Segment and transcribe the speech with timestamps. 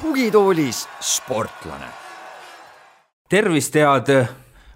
[0.00, 1.86] tugitoolis sportlane.
[3.28, 4.26] tervist, head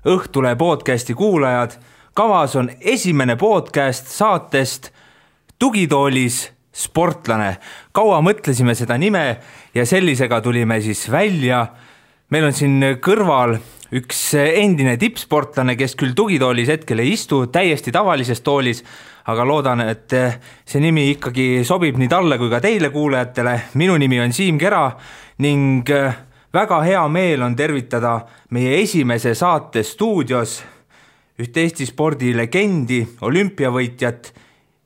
[0.06, 1.70] Õhtule podcasti kuulajad.
[2.14, 4.90] kavas on esimene podcast saatest
[5.58, 7.56] Tugitoolis sportlane.
[7.92, 9.40] kaua mõtlesime seda nime
[9.74, 11.66] ja sellisega tulime siis välja.
[12.34, 13.54] Meil on siin kõrval
[13.94, 18.80] üks endine tippsportlane, kes küll tugitoolis hetkel ei istu, täiesti tavalises toolis,
[19.30, 20.10] aga loodan, et
[20.66, 23.54] see nimi ikkagi sobib nii talle kui ka teile kuulajatele.
[23.78, 24.88] minu nimi on Siim Kera
[25.46, 25.86] ning
[26.54, 28.18] väga hea meel on tervitada
[28.50, 30.58] meie esimese saate stuudios
[31.38, 34.32] ühte Eesti spordilegendi, olümpiavõitjat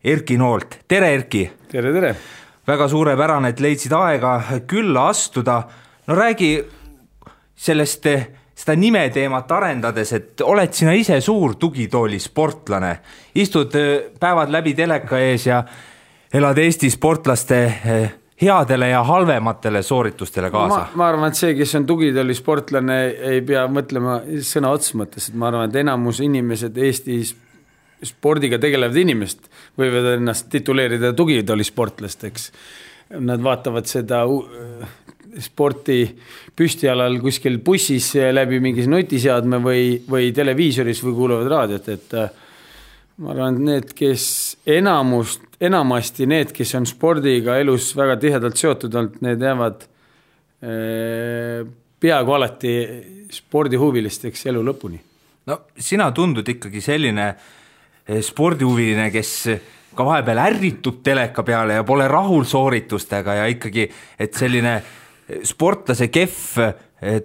[0.05, 0.83] Erki Noolt.
[0.89, 1.51] tere, Erki!
[1.73, 2.17] tere, tere!
[2.69, 5.63] väga suurepärane, et leidsid aega külla astuda.
[6.07, 6.78] no räägi
[7.59, 8.07] sellest,
[8.59, 12.93] seda nimeteemat arendades, et oled sina ise suur tugitooli sportlane,
[13.39, 13.75] istud
[14.21, 15.63] päevad läbi teleka ees ja
[16.35, 17.61] elad Eesti sportlaste
[18.41, 20.87] headele ja halvematele sooritustele kaasa?
[20.95, 22.99] ma arvan, et see, kes on tugitooli sportlane,
[23.33, 27.35] ei pea mõtlema sõna otseses mõttes, et ma arvan, et enamus inimesed Eestis
[28.07, 32.51] spordiga tegelevad inimesed võivad ennast tituleerida tugitoolisportlasteks.
[33.25, 34.23] Nad vaatavad seda
[35.43, 36.03] sporti
[36.57, 42.31] püstialal kuskil bussis läbi mingi nutiseadme või, või televiisoris või kuulavad raadiot, et äh,
[43.19, 44.25] ma arvan, et need, kes
[44.79, 49.87] enamust, enamasti need, kes on spordiga elus väga tihedalt seotud olnud, need jäävad
[50.63, 51.65] eh,
[51.99, 52.75] peaaegu alati
[53.35, 55.01] spordihuvilisteks elu lõpuni.
[55.51, 59.33] no sina tundud ikkagi selline eh, spordihuviline, kes
[59.99, 64.77] ka vahepeal ärritub teleka peale ja pole rahul sooritustega ja ikkagi, et selline
[65.47, 66.59] sportlase kehv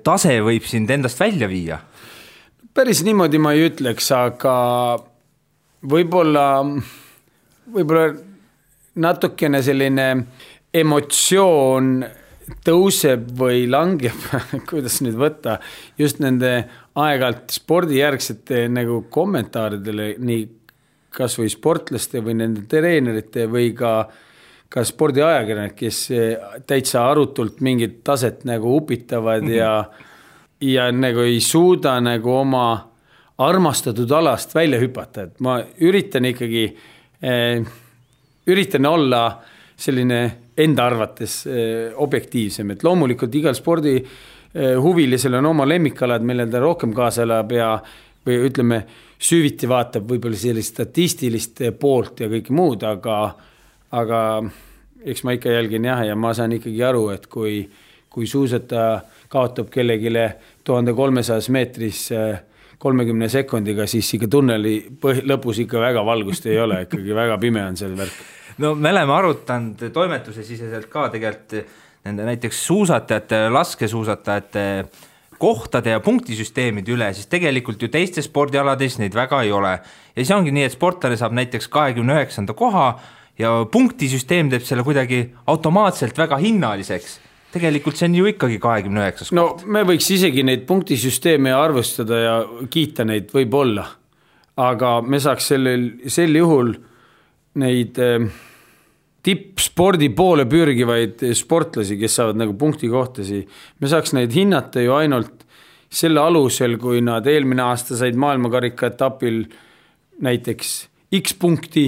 [0.04, 1.80] tase võib sind endast välja viia?
[2.74, 4.56] päris niimoodi ma ei ütleks, aga
[5.90, 6.48] võib-olla,
[7.74, 8.08] võib-olla
[9.04, 10.08] natukene selline
[10.74, 11.94] emotsioon
[12.66, 14.26] tõuseb või langeb
[14.70, 15.60] kuidas nüüd võtta,
[16.00, 16.56] just nende
[17.00, 20.44] aeg-ajalt spordijärgsete nagu kommentaaridele, nii
[21.14, 24.08] kasvõi sportlaste või nende treenerite või ka,
[24.74, 26.00] ka spordiajakirjanikud, kes
[26.68, 29.58] täitsa arutult mingit taset nagu upitavad mm -hmm.
[29.58, 29.86] ja,
[30.62, 32.94] ja nagu ei suuda nagu oma
[33.38, 36.64] armastatud alast välja hüpata, et ma üritan ikkagi
[37.22, 37.64] eh,,
[38.48, 39.24] üritan olla
[39.76, 40.20] selline
[40.58, 46.62] enda arvates eh, objektiivsem, et loomulikult igal spordi eh, huvilisel on oma lemmikalad, millel ta
[46.62, 47.78] rohkem kaasa elab ja
[48.24, 48.84] või ütleme
[49.24, 53.18] süviti vaatab võib-olla sellist statistilist poolt ja kõike muud, aga,
[53.94, 54.20] aga
[55.06, 57.62] eks ma ikka jälgin jah, ja ma saan ikkagi aru, et kui,
[58.10, 60.14] kui suusataja kaotab kellelegi
[60.64, 62.08] tuhande kolmesajas meetris
[62.84, 67.64] kolmekümne sekundiga, siis ikka tunneli põhi, lõpus ikka väga valgust ei ole, ikkagi väga pime
[67.64, 68.20] on see värk.
[68.58, 74.66] no me oleme arutanud toimetuse siseselt ka tegelikult nende näiteks suusatajate, laskesuusatajate
[75.40, 79.78] kohtade ja punktisüsteemide üle, siis tegelikult ju teistes spordialades neid väga ei ole.
[80.16, 82.88] ja siis ongi nii, et sportlane saab näiteks kahekümne üheksanda koha
[83.40, 87.20] ja punktisüsteem teeb selle kuidagi automaatselt väga hinnaliseks
[87.54, 89.68] tegelikult see on ju ikkagi kahekümne üheksas no koht.
[89.70, 92.38] me võiks isegi neid punktisüsteeme arvestada ja
[92.72, 93.86] kiita neid võib-olla,
[94.62, 96.74] aga me saaks sellel, sel juhul
[97.62, 98.26] neid äh,
[99.24, 103.44] tippspordi poole pürgivaid sportlasi, kes saavad nagu punktikohtasi,
[103.80, 105.46] me saaks neid hinnata ju ainult
[105.94, 109.44] selle alusel, kui nad eelmine aasta said maailmakarika etapil
[110.26, 110.74] näiteks
[111.14, 111.86] X punkti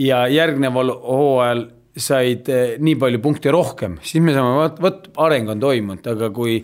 [0.00, 5.52] ja järgneval hooajal said eh, nii palju punkte rohkem, siis me saame, vot, vot areng
[5.52, 6.58] on toimunud, aga kui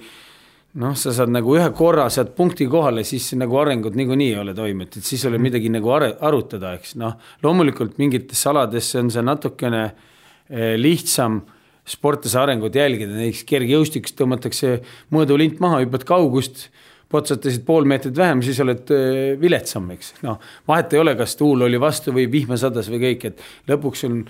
[0.81, 4.55] noh, sa saad nagu ühe korra sealt punkti kohale, siis nagu arengut niikuinii ei ole
[4.59, 5.47] toimunud, et siis ei ole mhm.
[5.47, 7.17] midagi nagu are-, arutada, eks noh.
[7.47, 11.41] loomulikult mingites aladesse on see natukene eh, lihtsam
[11.91, 14.77] sportlase arengut jälgida, näiteks kergejõustikus tõmmatakse
[15.15, 16.69] mõõdulint maha, hüppad kaugust,
[17.11, 18.91] potsatasid pool meetrit vähem, siis oled
[19.41, 20.15] viletsam, eks.
[20.23, 24.07] noh, vahet ei ole, kas tuul oli vastu või vihma sadas või kõik, et lõpuks
[24.07, 24.23] on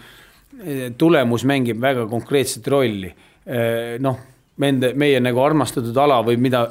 [0.98, 3.12] tulemus mängib väga konkreetset rolli.
[4.00, 4.18] noh
[4.60, 6.64] nende, meie nagu armastatud ala või mida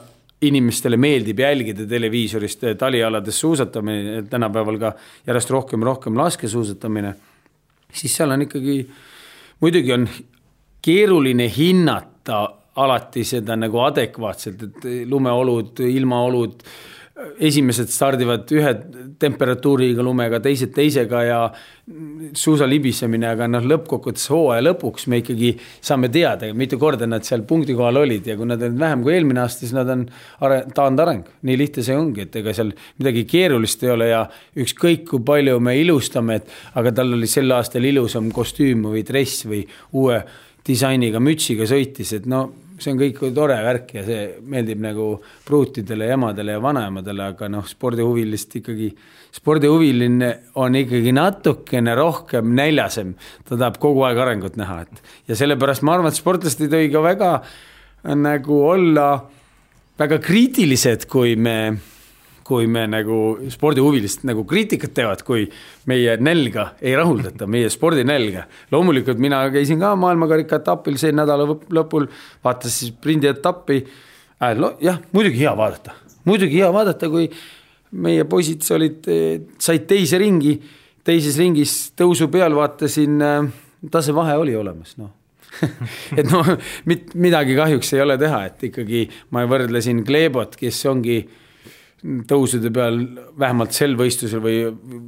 [0.45, 4.94] inimestele meeldib jälgida televiisorist, talialades suusatamine, tänapäeval ka
[5.27, 7.13] järjest rohkem rohkem laskesuusatamine,
[7.91, 8.77] siis seal on ikkagi,
[9.59, 10.07] muidugi on
[10.85, 12.45] keeruline hinnata
[12.84, 16.64] alati seda nagu adekvaatselt, et lumeolud, ilmaolud
[17.44, 18.72] esimesed stardivad ühe
[19.20, 21.40] temperatuuriga lumega, teised teisega ja
[22.38, 27.44] suusa libisemine, aga noh, lõppkokkuvõttes hooaja lõpuks me ikkagi saame teada, mitu korda nad seal
[27.50, 30.06] punkti kohal olid ja kui nad olid vähem kui eelmine aasta, siis nad on
[30.76, 31.28] taandareng.
[31.44, 32.72] nii lihtne see ongi, et ega seal
[33.02, 34.24] midagi keerulist ei ole ja
[34.64, 39.44] ükskõik kui palju me ilustame, et aga tal oli sel aastal ilusam kostüüm või dress
[39.50, 39.66] või
[40.00, 40.24] uue
[40.68, 42.48] disainiga mütsiga sõitis, et no
[42.84, 45.08] see on kõik tore värk ja see meeldib nagu
[45.46, 48.90] pruutidele emadele ja vanaemadele, aga noh, spordihuvilist ikkagi,
[49.40, 50.31] spordihuviline
[50.62, 53.16] on ikkagi natukene rohkem näljasem.
[53.48, 56.94] ta tahab kogu aeg arengut näha, et ja sellepärast ma arvan, et sportlased ei tohi
[56.94, 57.34] ka väga
[58.16, 59.10] nagu olla
[60.00, 61.56] väga kriitilised, kui me
[62.50, 63.19] kui me nagu
[63.54, 65.46] spordihuvilist nagu kriitikat teevad, kui
[65.90, 68.48] meie nälga ei rahuldata, meie spordinälga.
[68.72, 72.10] loomulikult mina käisin ka maailmakarika etapil see nädala lõpul,
[72.44, 73.84] vaatas siis sprindi etappi
[74.42, 74.57] äh,.
[74.81, 75.94] jah, muidugi hea vaadata,
[76.25, 77.30] muidugi hea vaadata, kui
[77.92, 79.06] meie poisid olid,
[79.62, 80.57] said teise ringi,
[81.06, 83.40] teises ringis tõusu peal vaatasin, äh,
[83.92, 85.16] tasevahe oli olemas, noh
[86.19, 86.45] et noh,
[87.19, 89.04] midagi kahjuks ei ole teha, et ikkagi
[89.36, 91.24] ma võrdlesin Glebot, kes ongi
[92.01, 93.01] tõusude peal,
[93.40, 94.60] vähemalt sel võistlusel või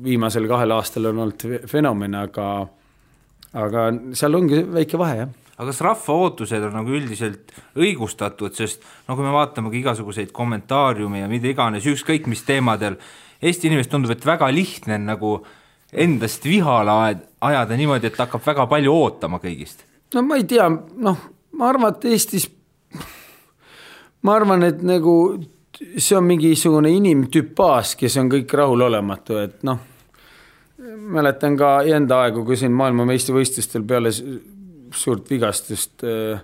[0.04, 2.48] viimasel kahel aastal on olnud fenomen, aga,
[3.54, 3.86] aga
[4.18, 9.14] seal ongi väike vahe, jah aga kas rahva ootused on nagu üldiselt õigustatud, sest no
[9.14, 12.98] kui me vaatamegi igasuguseid kommentaariume ja mida iganes, ükskõik mis teemadel,
[13.42, 15.30] Eesti inimesed tundub, et väga lihtne on nagu
[15.94, 16.94] endast vihale
[17.42, 19.86] ajada niimoodi, et hakkab väga palju ootama kõigist.
[20.14, 21.24] no ma ei tea, noh,
[21.58, 22.50] ma arvan, et Eestis,
[24.22, 25.16] ma arvan, et nagu
[25.80, 29.80] see on mingisugune inimtüpaas, kes on kõik rahulolematu, et noh,
[31.16, 36.42] mäletan ka enda aegu, kui siin maailmameistrivõistlustel peale suurt vigastust äh,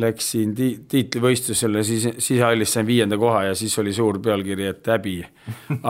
[0.00, 5.16] läksin ti tiitlivõistlusele, siis sisehallis sain viienda koha ja siis oli suur pealkiri, et häbi.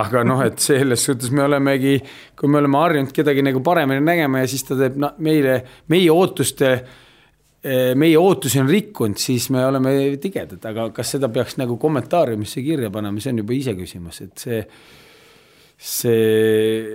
[0.05, 1.99] aga noh, et selles suhtes me olemegi,
[2.39, 5.61] kui me oleme harjunud kedagi nagu paremini nägema ja siis ta teeb no, meile,
[5.93, 6.99] meie ootuste äh,
[7.61, 12.89] meie ootusi on rikkunud, siis me oleme tigedad, aga kas seda peaks nagu kommentaariumisse kirja
[12.93, 14.61] panema, see on juba iseküsimus, et see,
[15.77, 16.95] see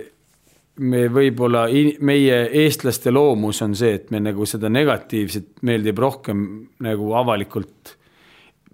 [0.82, 1.66] me võib-olla,
[2.04, 6.42] meie eestlaste loomus on see, et me nagu seda negatiivset meeldib rohkem
[6.84, 7.94] nagu avalikult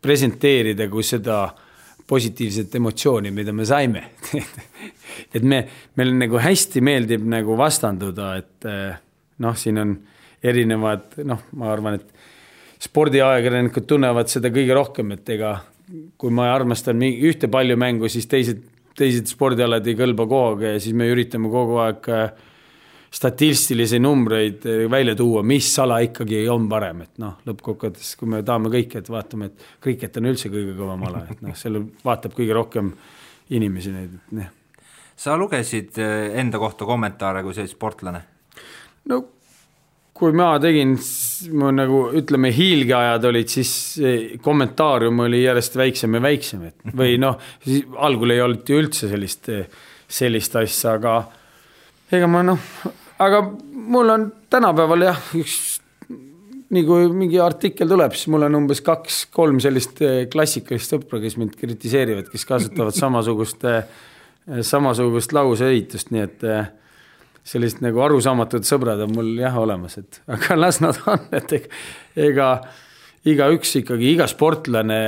[0.03, 1.45] presenteerida, kui seda
[2.09, 4.03] positiivset emotsiooni, mida me saime.
[5.33, 5.59] Et me,
[5.97, 8.67] meil nagu hästi meeldib nagu vastanduda, et
[9.45, 9.95] noh, siin on
[10.43, 15.57] erinevad, noh, ma arvan, et spordiajakirjanikud tunnevad seda kõige rohkem, et ega
[16.19, 18.63] kui ma armastan mingi ühte paljumängu, siis teised,
[18.99, 22.25] teised spordialad ei kõlba kohaga ja siis me üritame kogu aeg äh,
[23.13, 28.43] statistilisi numbreid äh, välja tuua, mis ala ikkagi on parem, et noh, lõppkokkuvõttes, kui me
[28.47, 32.37] tahame kõike, et vaatame, et kriket on üldse kõige kõvam ala, et noh, selle vaatab
[32.39, 32.95] kõige rohkem
[33.53, 34.51] inimesi neid, et noh.
[35.17, 38.25] sa lugesid äh, enda kohta kommentaare kui see sportlane?
[39.11, 39.23] no
[40.13, 40.95] kui ma tegin,
[41.57, 43.73] mu nagu ütleme, hiilgeajad olid, siis
[44.45, 49.11] kommentaarium oli järjest väiksem ja väiksem, et või noh, siis algul ei olnud ju üldse
[49.11, 49.51] sellist,
[50.13, 51.17] sellist asja, aga
[52.13, 52.67] ega ma noh,
[53.25, 53.41] aga
[53.73, 55.57] mul on tänapäeval jah, üks
[56.73, 60.01] nii kui mingi artikkel tuleb, siis mul on umbes kaks-kolm sellist
[60.33, 63.67] klassikalist sõpra, kes mind kritiseerivad, kes kasutavad samasugust,
[64.71, 66.47] samasugust lauseehitust, nii et
[67.45, 71.57] sellised nagu arusaamatud sõbrad on mul jah olemas, et aga las nad on, et
[72.17, 72.55] ega
[73.29, 75.03] igaüks ikkagi, iga sportlane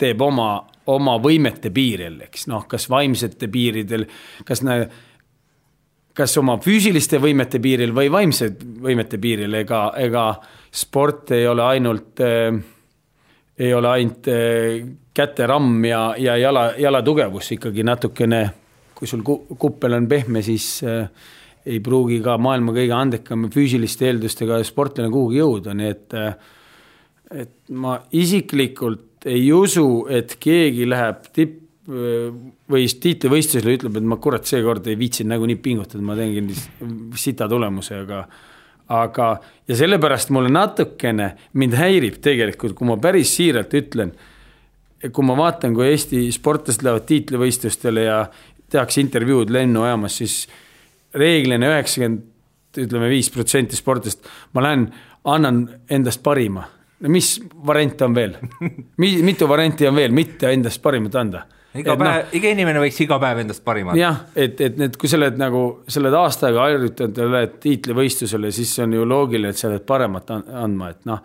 [0.00, 0.58] teeb oma,
[0.92, 2.46] oma võimete piiril, eks.
[2.52, 4.06] Noh, kas vaimsete piiridel,
[4.48, 4.86] kas näe,
[6.16, 10.28] kas oma füüsiliste võimete piiril või vaimsete võimete piiril, ega, ega
[10.74, 12.62] sport ei ole ainult äh,
[13.58, 18.42] ei ole ainult äh, käteramm ja, ja jala, jala tugevus ikkagi natukene,
[18.94, 21.06] kui sul kuppel on pehme, siis äh,
[21.64, 26.16] ei pruugi ka maailma kõige andekam füüsiliste eeldustega sportlane kuhugi jõuda, nii et
[27.34, 34.46] et ma isiklikult ei usu, et keegi läheb tipp või tiitlivõistlusele ütleb, et ma kurat,
[34.48, 36.54] seekord ei viitsinud nagunii pingutada, ma teengi
[37.20, 38.22] sita tulemuse, aga
[38.94, 39.28] aga,
[39.68, 41.30] ja sellepärast mulle natukene,
[41.60, 44.12] mind häirib tegelikult, kui ma päris siiralt ütlen,
[45.04, 48.18] kui ma vaatan, kui Eesti sportlased lähevad tiitlivõistlustele ja
[48.72, 50.36] tehakse intervjuud lennujaamas, siis
[51.14, 52.22] reeglina üheksakümmend,
[52.84, 54.88] ütleme viis protsenti sportlast, ma lähen,
[55.30, 56.66] annan endast parima.
[57.00, 58.36] no mis variante on veel
[59.28, 61.44] mitu varianti on veel, mitte endast parimat anda
[61.74, 64.00] iga et päev no,, iga inimene võiks iga päev endast parima anda.
[64.00, 67.56] jah, et, et need, kui sa oled nagu, sa oled aasta aega harjutanud ja lähed
[67.64, 71.24] tiitlivõistlusele, siis on ju loogiline, et sa oled paremat andma, et noh,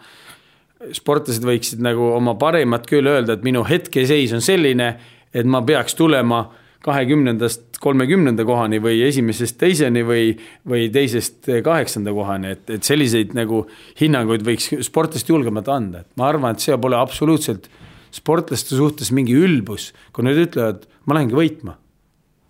[0.96, 4.90] sportlased võiksid nagu oma parimat küll öelda, et minu hetkeseis on selline,
[5.30, 6.44] et ma peaks tulema
[6.86, 10.32] kahekümnendast kolmekümnenda kohani või esimesest teiseni või,
[10.68, 13.66] või teisest kaheksanda kohani, et, et selliseid nagu
[14.00, 17.68] hinnanguid võiks sportlased julgemalt anda, et ma arvan, et see pole absoluutselt
[18.16, 21.76] sportlaste suhtes mingi ülbus, kui nad ütlevad, ma lähengi võitma.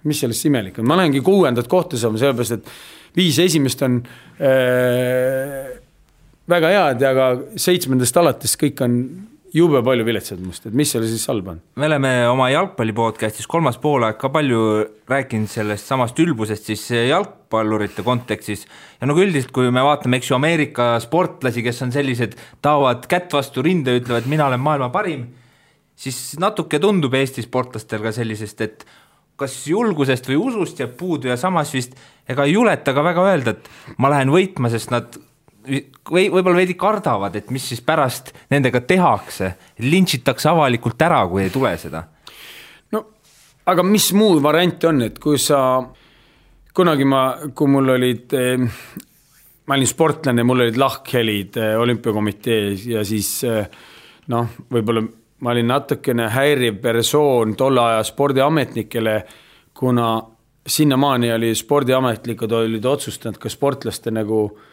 [0.08, 2.70] mis sellest imelik on, ma lähengi kuuendat kohta saama, sellepärast et
[3.18, 3.98] viis esimest on
[4.40, 5.74] äh,
[6.50, 7.28] väga head ja ka
[7.60, 8.96] seitsmendast alates kõik on
[9.56, 11.62] jube palju viletsad must, et mis seal siis halba on?
[11.80, 14.62] me oleme oma jalgpalli podcast'is kolmas poolaeg ka palju
[15.10, 18.66] rääkinud sellest samast ülbusest siis jalgpallurite kontekstis
[19.00, 23.34] ja nagu üldiselt, kui me vaatame, eks ju, Ameerika sportlasi, kes on sellised, taovad kätt
[23.34, 25.28] vastu rinde, ütlevad, mina olen maailma parim,
[26.00, 28.86] siis natuke tundub Eesti sportlastel ka sellisest, et
[29.40, 31.96] kas julgusest või usust jääb puudu ja samas vist
[32.30, 35.16] ega ei juleta ka väga öelda, et ma lähen võitma, sest nad
[35.68, 39.52] või võib-olla veidi kardavad, et mis siis pärast nendega tehakse,
[39.84, 42.04] lintšitakse avalikult ära, kui ei tule seda.
[42.92, 43.04] no
[43.66, 45.84] aga mis muu variant on, et kui sa,
[46.74, 47.24] kunagi ma,
[47.56, 48.58] kui mul olid, eh,
[49.68, 53.68] ma olin sportlane, mul olid lahkhelid eh, olümpiakomitees ja siis eh,
[54.28, 55.06] noh, võib-olla
[55.40, 59.22] ma olin natukene häiriv persoon tolle aja spordiametnikele,
[59.74, 60.18] kuna
[60.70, 64.69] sinnamaani oli spordiametnikud olid otsustanud ka sportlaste nagu äh,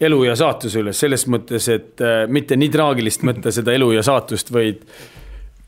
[0.00, 4.02] elu ja saatuse üles, selles mõttes, et äh, mitte nii traagilist mõtta seda elu ja
[4.06, 4.82] saatust, vaid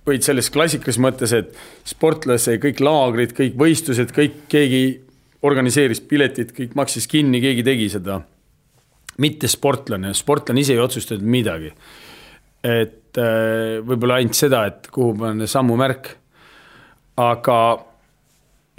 [0.07, 1.57] vaid selles klassikalises mõttes, et
[1.87, 4.83] sportlase kõik laagrid, kõik võistlused, kõik, keegi
[5.47, 8.21] organiseeris piletid, kõik maksis kinni, keegi tegi seda.
[9.19, 11.73] mitte sportlane, sportlane ise ei otsustanud midagi.
[12.63, 16.17] et äh, võib-olla ainult seda, et kuhu panna sammumärk.
[17.17, 17.85] aga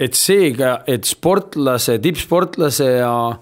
[0.00, 3.38] et seega, et sportlase, tippsportlase ja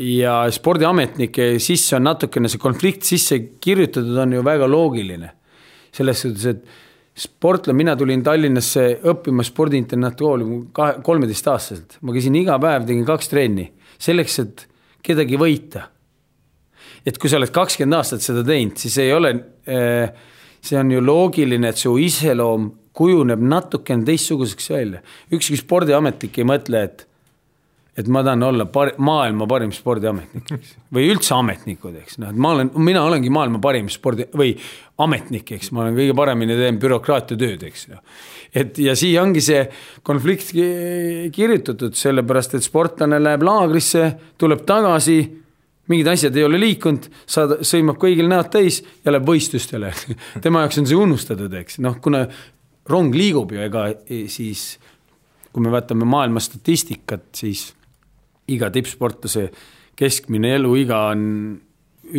[0.00, 5.36] ja spordiametnike sisse on natukene see konflikt sisse kirjutatud, on ju väga loogiline.
[5.92, 6.64] selles suhtes, et
[7.18, 13.64] sportlane, mina tulin Tallinnasse õppima spordiinternatkooli kahe, kolmeteistaastaselt, ma käisin iga päev, tegin kaks trenni
[13.98, 14.66] selleks, et
[15.02, 15.88] kedagi võita.
[17.06, 19.30] et kui sa oled kakskümmend aastat seda teinud, siis ei ole,
[19.66, 20.08] eh,
[20.60, 25.00] see on ju loogiline, et su iseloom kujuneb natukene teistsuguseks välja.
[25.32, 27.06] ükski spordiametnik ei mõtle, et
[27.98, 30.74] et ma tahan olla par-, maailma parim spordiametnik, eks.
[30.94, 34.52] või üldse ametnikud, eks, noh, et ma olen, mina olengi maailma parim spordi- või
[35.02, 37.98] ametnik, eks, ma olen kõige paremini teen bürokraatia tööd, eks ju.
[38.62, 39.64] et ja siia ongi see
[40.06, 40.54] konflikt
[41.34, 44.06] kirjutatud, sellepärast et sportlane läheb laagrisse,
[44.38, 45.18] tuleb tagasi,
[45.90, 49.90] mingid asjad ei ole liikunud, saad, sõimab kõigil näod täis ja läheb võistlustele
[50.44, 52.22] tema jaoks on see unustatud, eks, noh, kuna
[52.90, 53.88] rong liigub ju, ega
[54.30, 54.78] siis
[55.50, 57.72] kui me vaatame maailma statistikat, siis
[58.54, 59.48] iga tippsportlase
[59.98, 61.26] keskmine eluiga on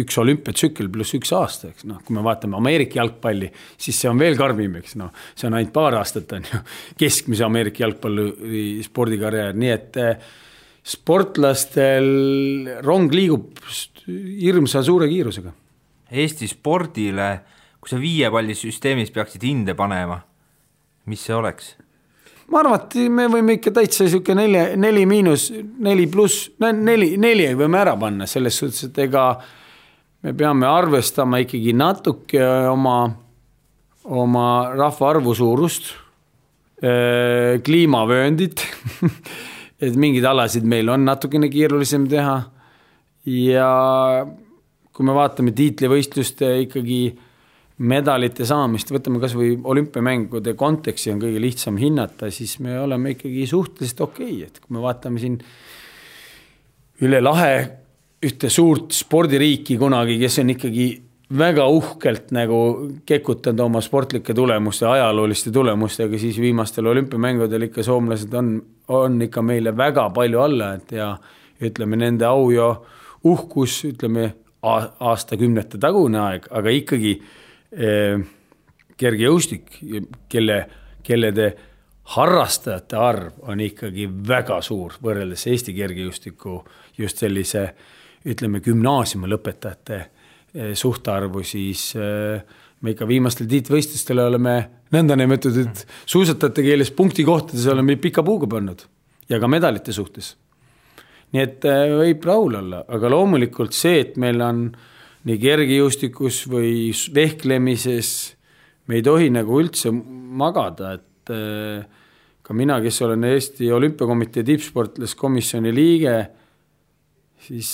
[0.01, 3.49] üks olümpiatsükkel pluss üks aasta, eks noh, kui me vaatame Ameerika jalgpalli,
[3.81, 6.61] siis see on veel karmim, eks noh, see on ainult paar aastat, on ju,
[7.01, 10.29] keskmise Ameerika jalgpalli spordikarjäär, nii et eh,
[10.93, 12.07] sportlastel
[12.85, 13.59] rong liigub
[14.07, 15.53] hirmsa suure kiirusega.
[16.11, 17.29] Eesti spordile,
[17.79, 20.19] kui sa viiepallisüsteemis peaksid hinde panema,
[21.11, 21.75] mis see oleks?
[22.51, 27.47] Ma arvan, et me võime ikka täitsa sihuke neli, neli miinus, neli pluss, neli, neli
[27.57, 29.25] võime ära panna selles suhtes, et ega
[30.21, 32.97] me peame arvestama ikkagi natuke oma,
[34.03, 35.93] oma rahvaarvu suurust,
[36.81, 38.63] kliimavööndit
[39.85, 42.37] et mingeid alasid meil on natukene keerulisem teha.
[43.25, 43.71] ja
[44.91, 47.01] kui me vaatame tiitlivõistluste ikkagi
[47.81, 54.03] medalite saamist, võtame kasvõi olümpiamängude konteksti on kõige lihtsam hinnata, siis me oleme ikkagi suhteliselt
[54.05, 55.39] okei okay., et kui me vaatame siin
[57.01, 57.53] üle lahe
[58.21, 60.87] ühte suurt spordiriiki kunagi, kes on ikkagi
[61.37, 62.59] väga uhkelt nagu
[63.07, 68.57] kekutanud oma sportlike tulemuste, ajalooliste tulemustega, siis viimastel olümpiamängudel ikka soomlased on,
[68.91, 71.15] on ikka meile väga palju alla, et ja
[71.61, 72.73] ütleme, nende au ja
[73.23, 77.15] uhkus, ütleme aastakümnete tagune aeg, aga ikkagi
[77.71, 79.77] kergejõustik,
[80.29, 80.57] kelle,
[81.03, 81.47] kellede
[82.15, 86.57] harrastajate arv on ikkagi väga suur võrreldes Eesti kergejõustiku
[86.97, 87.69] just sellise
[88.27, 90.01] ütleme, gümnaasiumi lõpetajate
[90.75, 94.55] suhtarvu, siis me ikka viimastel tiitlivõistlustel oleme
[94.91, 98.83] nõndanimetatud suusatajate keeles punktikohtades oleme pika puuga pannud
[99.31, 100.35] ja ka medalite suhtes.
[101.31, 104.90] nii et võib rahul olla, aga loomulikult see, et meil on äh,
[105.27, 108.11] nii kergejõustikus või vehklemises
[108.89, 111.83] me ei tohi nagu üldse magada, et äh,
[112.41, 116.15] ka mina, kes olen Eesti Olümpiakomitee tippsportlaskomisjoni liige,
[117.45, 117.69] siis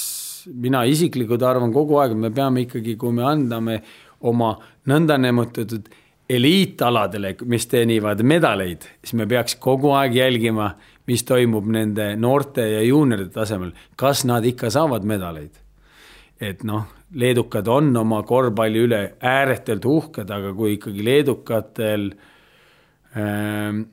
[0.54, 3.80] mina isiklikult arvan kogu aeg, et me peame ikkagi, kui me anname
[4.28, 4.54] oma
[4.90, 5.90] nõndanimetatud
[6.28, 10.74] eliitaladele, mis teenivad medaleid, siis me peaks kogu aeg jälgima,
[11.08, 15.64] mis toimub nende noorte ja juunioride tasemel, kas nad ikka saavad medaleid.
[16.38, 16.84] et noh,
[17.16, 22.10] leedukad on oma korvpalli üle ääretult uhked, aga kui ikkagi leedukatel
[23.16, 23.86] ähm,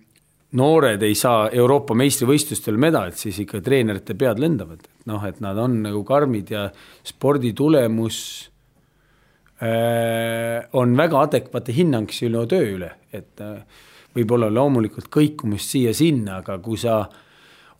[0.59, 5.59] noored ei saa Euroopa meistrivõistlustel medalit, siis ikka treenerite pead lendavad, et noh, et nad
[5.61, 6.68] on nagu karmid ja
[7.06, 8.18] spordi tulemus
[9.62, 13.61] äh, on väga adekvaatne hinnang sinu töö üle, et äh,
[14.14, 17.04] võib-olla loomulikult kõikumist siia-sinna, aga kui sa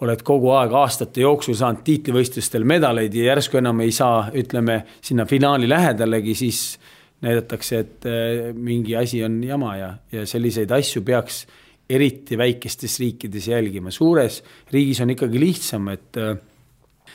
[0.03, 5.27] oled kogu aeg aastate jooksul saanud tiitlivõistlustel medaleid ja järsku enam ei saa, ütleme sinna
[5.27, 6.79] finaali lähedalegi, siis
[7.25, 11.45] näidatakse, et äh, mingi asi on jama ja, ja selliseid asju peaks
[11.91, 16.35] eriti väikestes riikides jälgima, suures riigis on ikkagi lihtsam, et äh,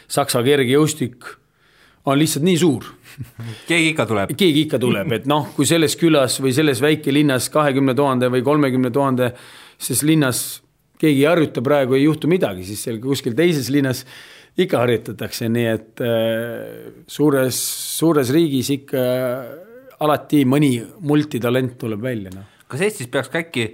[0.09, 1.25] Saksa kergejõustik
[2.09, 2.85] on lihtsalt nii suur.
[3.69, 4.33] keegi ikka tuleb.
[4.37, 8.91] keegi ikka tuleb, et noh, kui selles külas või selles väikelinnas kahekümne tuhande või kolmekümne
[8.93, 9.33] tuhande,
[9.77, 10.61] ses linnas
[10.99, 14.03] keegi ei harjuta praegu, ei juhtu midagi, siis seal kuskil teises linnas
[14.59, 17.59] ikka harjutatakse, nii et äh, suures,
[17.99, 19.03] suures riigis ikka
[20.03, 20.73] alati mõni
[21.07, 22.47] multitalent tuleb välja, noh.
[22.67, 23.69] kas Eestis peaks ka äkki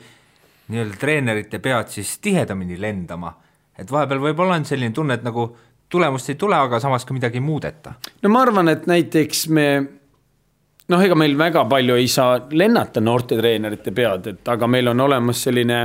[0.73, 3.33] nii-öelda treenerite pead siis tihedamini lendama,
[3.77, 5.49] et vahepeal võib-olla on selline tunne, et nagu
[5.89, 7.93] tulemust ei tule, aga samas ka midagi ei muudeta.
[8.23, 9.67] no ma arvan, et näiteks me
[10.89, 15.43] noh, ega meil väga palju ei saa lennata noortetreenerite pead, et aga meil on olemas
[15.47, 15.79] selline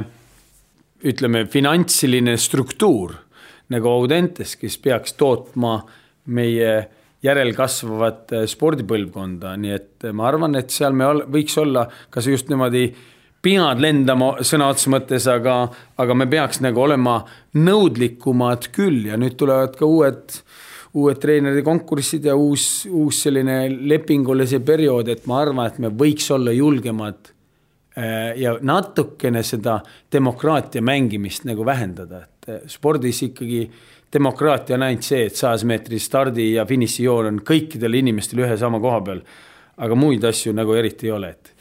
[1.07, 3.15] ütleme, finantsiline struktuur
[3.71, 5.79] nagu Audentes, kes peaks tootma
[6.35, 6.73] meie
[7.25, 12.87] järelkasvavat spordipõlvkonda, nii et ma arvan, et seal me ol, võiks olla kas just niimoodi
[13.45, 15.63] pead lendama sõna otseses mõttes, aga,
[16.01, 17.21] aga me peaks nagu olema
[17.57, 19.07] nõudlikumad küll.
[19.09, 20.37] Ja nüüd tulevad ka uued,
[20.97, 26.29] uued treenerite konkursid ja uus, uus selline lepingulise periood, et ma arvan, et me võiks
[26.37, 27.40] olla julgemad äh,
[28.37, 29.81] ja natukene seda
[30.13, 33.71] demokraatia mängimist nagu vähendada, et äh, spordis ikkagi
[34.13, 38.81] demokraatia on ainult see, et sajas meetri stardi ja finišijoon on kõikidel inimestel ühe sama
[38.81, 39.23] koha peal.
[39.81, 41.55] aga muid asju nagu eriti ei ole, et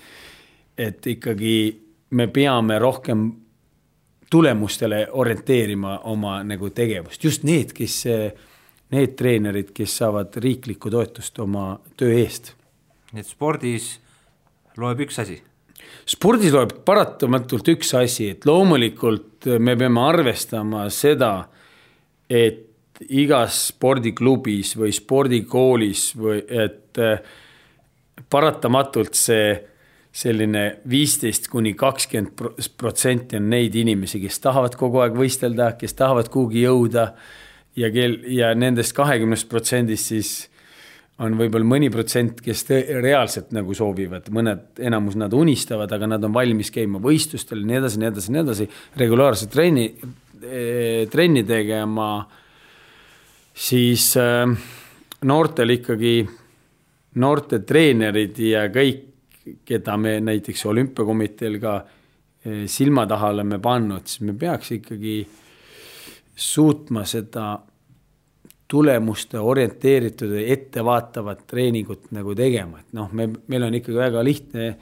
[0.79, 1.53] et ikkagi
[2.12, 3.31] me peame rohkem
[4.29, 8.04] tulemustele orienteerima oma nagu tegevust, just need, kes,
[8.91, 12.54] need treenerid, kes saavad riiklikku toetust oma töö eest.
[13.12, 13.99] nii et spordis
[14.78, 15.41] loeb üks asi?
[16.10, 21.34] Spordis loeb paratamatult üks asi, et loomulikult me peame arvestama seda,
[22.30, 22.65] et
[23.10, 26.99] igas spordiklubis või spordikoolis või et
[28.30, 29.54] paratamatult see
[30.19, 36.32] selline viisteist kuni kakskümmend protsenti on neid inimesi, kes tahavad kogu aeg võistelda, kes tahavad
[36.34, 37.12] kuhugi jõuda
[37.80, 40.32] ja kel- ja nendest kahekümnest protsendist siis
[41.19, 42.63] on võib-olla mõni protsent, kes
[43.03, 47.79] reaalselt nagu soovivad, mõned, enamus nad unistavad, aga nad on valmis käima võistlustel ja nii
[47.82, 48.67] edasi, nii edasi, nii edasi,
[49.01, 52.10] regulaarselt trenni eh,, trenni tegema,
[53.51, 54.45] siis äh,
[55.27, 56.15] noortel ikkagi,
[57.19, 59.05] noorte treenerid ja kõik
[59.65, 65.17] keda me näiteks olümpiakomiteel ka eh, silma taha oleme pannud, siis me peaks ikkagi
[66.39, 67.58] suutma seda
[68.69, 74.73] tulemuste orienteeritud ja ettevaatavat treeningut nagu tegema, et noh, me, meil on ikkagi väga lihtne.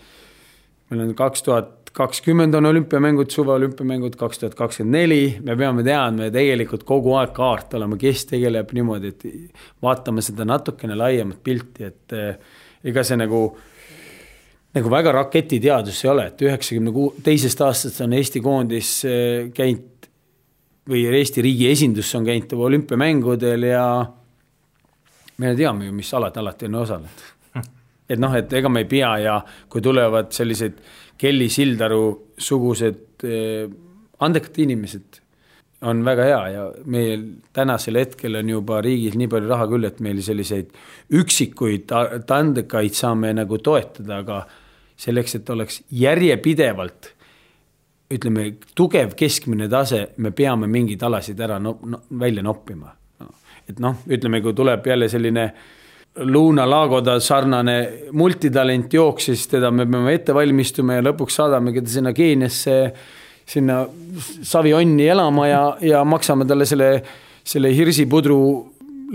[0.90, 6.28] meil on kaks tuhat kakskümmend on olümpiamängud, suveolümpiamängud, kaks tuhat kakskümmend neli, me peame teadma
[6.34, 9.26] tegelikult kogu aeg kaart olema, kes tegeleb niimoodi, et
[9.82, 12.38] vaatame seda natukene laiemat pilti, et eh,
[12.92, 13.42] ega see nagu
[14.78, 19.97] nagu väga raketiteadus ei ole, et üheksakümne kuu, teisest aastast on Eesti koondis äh, käinud
[20.88, 23.88] või Eesti riigi esindus on käinud olümpiamängudel ja
[25.38, 27.26] me teame ju, mis alad alati on osalenud.
[28.10, 29.38] et noh, et ega me ei pea ja
[29.70, 30.82] kui tulevad sellised
[31.18, 32.04] Kelly Sildaru
[32.38, 33.66] sugused eh,
[34.20, 35.22] andekad inimesed,
[35.86, 40.00] on väga hea ja meil tänasel hetkel on juba riigis nii palju raha küll, et
[40.02, 40.72] meil selliseid
[41.14, 44.40] üksikuid andekaid saame nagu toetada, aga
[44.98, 47.12] selleks, et oleks järjepidevalt
[48.14, 52.94] ütleme, tugev keskmine tase, me peame mingeid alasid ära no, no, välja noppima.
[53.20, 53.34] No..
[53.68, 55.50] et noh, ütleme, kui tuleb jälle selline
[56.26, 57.78] Luna Lagoda sarnane
[58.18, 62.78] multitalent jooksis, teda me peame ette valmistuma ja lõpuks saadamegi ta sinna Keeniasse,
[63.48, 63.84] sinna
[64.42, 66.90] savionni elama ja, ja maksame talle selle,
[67.48, 68.40] selle hirsipudru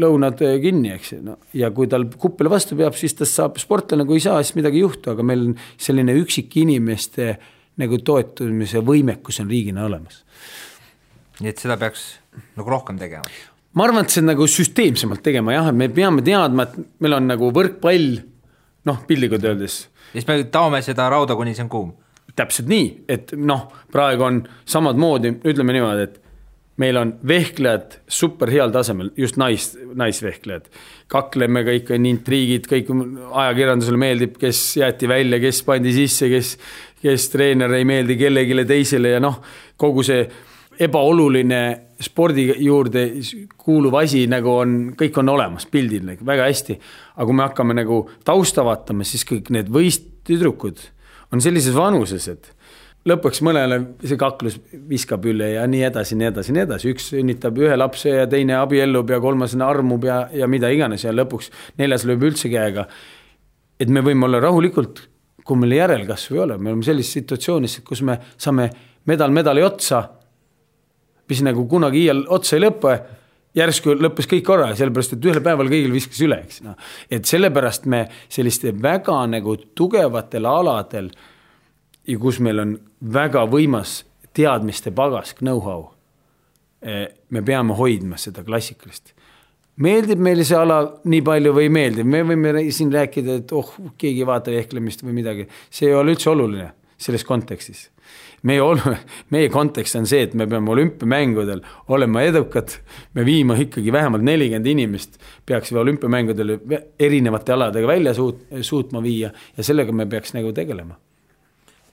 [0.00, 1.14] lõunad kinni, eks.
[1.16, 4.38] Ju, no ja kui tal kuppel vastu peab, siis tast saab sportlane, kui ei saa,
[4.44, 7.34] siis midagi ei juhtu, aga meil on selline üksikinimeste
[7.80, 10.22] nagu toetumise võimekus on riigina olemas.
[11.40, 12.04] nii et seda peaks
[12.58, 13.24] nagu rohkem tegema?
[13.72, 17.28] ma arvan, et see nagu süsteemsemalt tegema jah, et me peame teadma, et meil on
[17.30, 18.20] nagu võrkpall,
[18.88, 19.86] noh, piltlikult öeldes.
[20.12, 21.92] ja siis me taome seda rauda, kuni see on kuum
[22.36, 26.21] täpselt nii, et noh, praegu on samad moodi, ütleme niimoodi, et
[26.80, 30.70] meil on vehklejad super heal tasemel, just nais, naisvehklejad.
[31.12, 32.88] kakleme kõik on intriigid, kõik
[33.28, 36.54] ajakirjandusele meeldib, kes jäeti välja, kes pandi sisse, kes,
[37.02, 39.42] kes treener ei meeldi kellelegi teisele ja noh,
[39.76, 40.24] kogu see
[40.82, 41.60] ebaoluline
[42.02, 43.04] spordi juurde
[43.60, 46.78] kuuluv asi nagu on, kõik on olemas pildil nagu väga hästi.
[47.16, 50.80] aga kui me hakkame nagu tausta vaatama, siis kõik need võisttüdrukud
[51.32, 52.50] on sellises vanuses, et
[53.08, 57.58] lõpuks mõnele see kaklus viskab üle ja nii edasi, nii edasi, nii edasi, üks sünnitab
[57.58, 61.50] ühe lapse ja teine abiellub ja kolmas armub ja, ja mida iganes ja lõpuks
[61.82, 62.86] neljas lööb üldse käega.
[63.80, 65.08] et me võime olla rahulikult,
[65.44, 68.70] kui meil järelkasvu ei ole, me oleme sellises situatsioonis, kus me saame
[69.10, 70.04] medal medali otsa,
[71.28, 72.94] mis nagu kunagi iial otsa ei lõpe
[73.56, 76.78] järsku lõppes kõik korra, sellepärast et ühel päeval kõigil viskas üle, eks noh.
[77.10, 81.10] et sellepärast me selliste väga nagu tugevatel aladel
[82.06, 82.76] ja kus meil on
[83.14, 84.02] väga võimas
[84.36, 85.90] teadmiste pagas, know-how.
[86.82, 89.12] Eh, me peame hoidma seda klassikalist.
[89.82, 93.70] meeldib meile see ala nii palju või ei meeldi, me võime siin rääkida, et oh,
[93.98, 97.88] keegi ei vaata vehklemist või midagi, see ei ole üldse oluline selles kontekstis.
[98.42, 98.96] meie olu-,
[99.34, 101.62] meie kontekst on see, et me peame olümpiamängudel
[101.94, 102.74] olema edukad,
[103.14, 106.58] me viima ikkagi vähemalt nelikümmend inimest peaksime olümpiamängudel
[106.98, 110.98] erinevate aladega välja suut-, suutma viia ja sellega me peaks nagu tegelema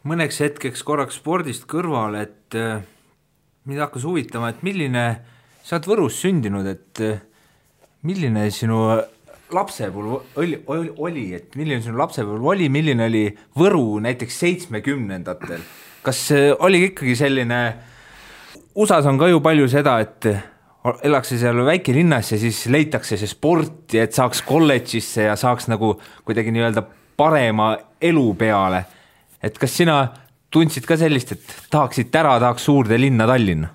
[0.07, 2.83] mõneks hetkeks korraks spordist kõrvale, et äh,
[3.67, 5.05] mind hakkas huvitama, et milline,
[5.63, 7.19] sa oled Võrus sündinud, et äh,
[8.07, 8.83] milline sinu
[9.49, 13.25] lapsepõlv oli, oli, et milline sinu lapsepõlv oli, milline oli
[13.59, 15.65] Võru näiteks seitsmekümnendatel?
[16.05, 17.59] kas äh, oli ikkagi selline,
[18.79, 20.29] USA-s on ka ju palju seda, et
[21.03, 25.97] elataks seal väikelinnas ja siis leitakse see sport ja et saaks kolledžisse ja saaks nagu
[26.23, 26.85] kuidagi nii-öelda
[27.19, 28.85] parema elu peale
[29.43, 30.01] et kas sina
[30.51, 33.69] tundsid ka sellist, et tahaksid ära, tahaks suurde linna Tallinna?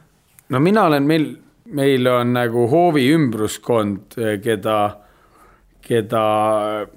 [0.48, 1.28] no mina olen, meil,
[1.74, 4.78] meil on nagu hoovi ümbruskond, keda,
[5.84, 6.24] keda,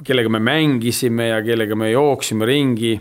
[0.03, 2.97] kellega me mängisime ja kellega me jooksime ringi.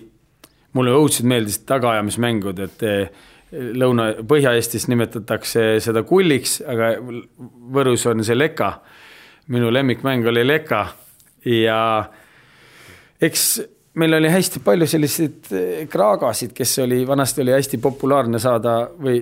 [0.76, 3.24] mulle õudselt meeldisid tagaajamismängud, et eh,
[3.56, 6.96] Lõuna, Põhja-Eestis nimetatakse seda kulliks, aga
[7.72, 8.80] Võrus on see leka.
[9.48, 10.86] minu lemmikmäng oli leka
[11.46, 12.10] ja
[13.22, 13.44] eks
[13.96, 19.20] meil oli hästi palju selliseid eh, kraagasid, kes oli, vanasti oli hästi populaarne saada või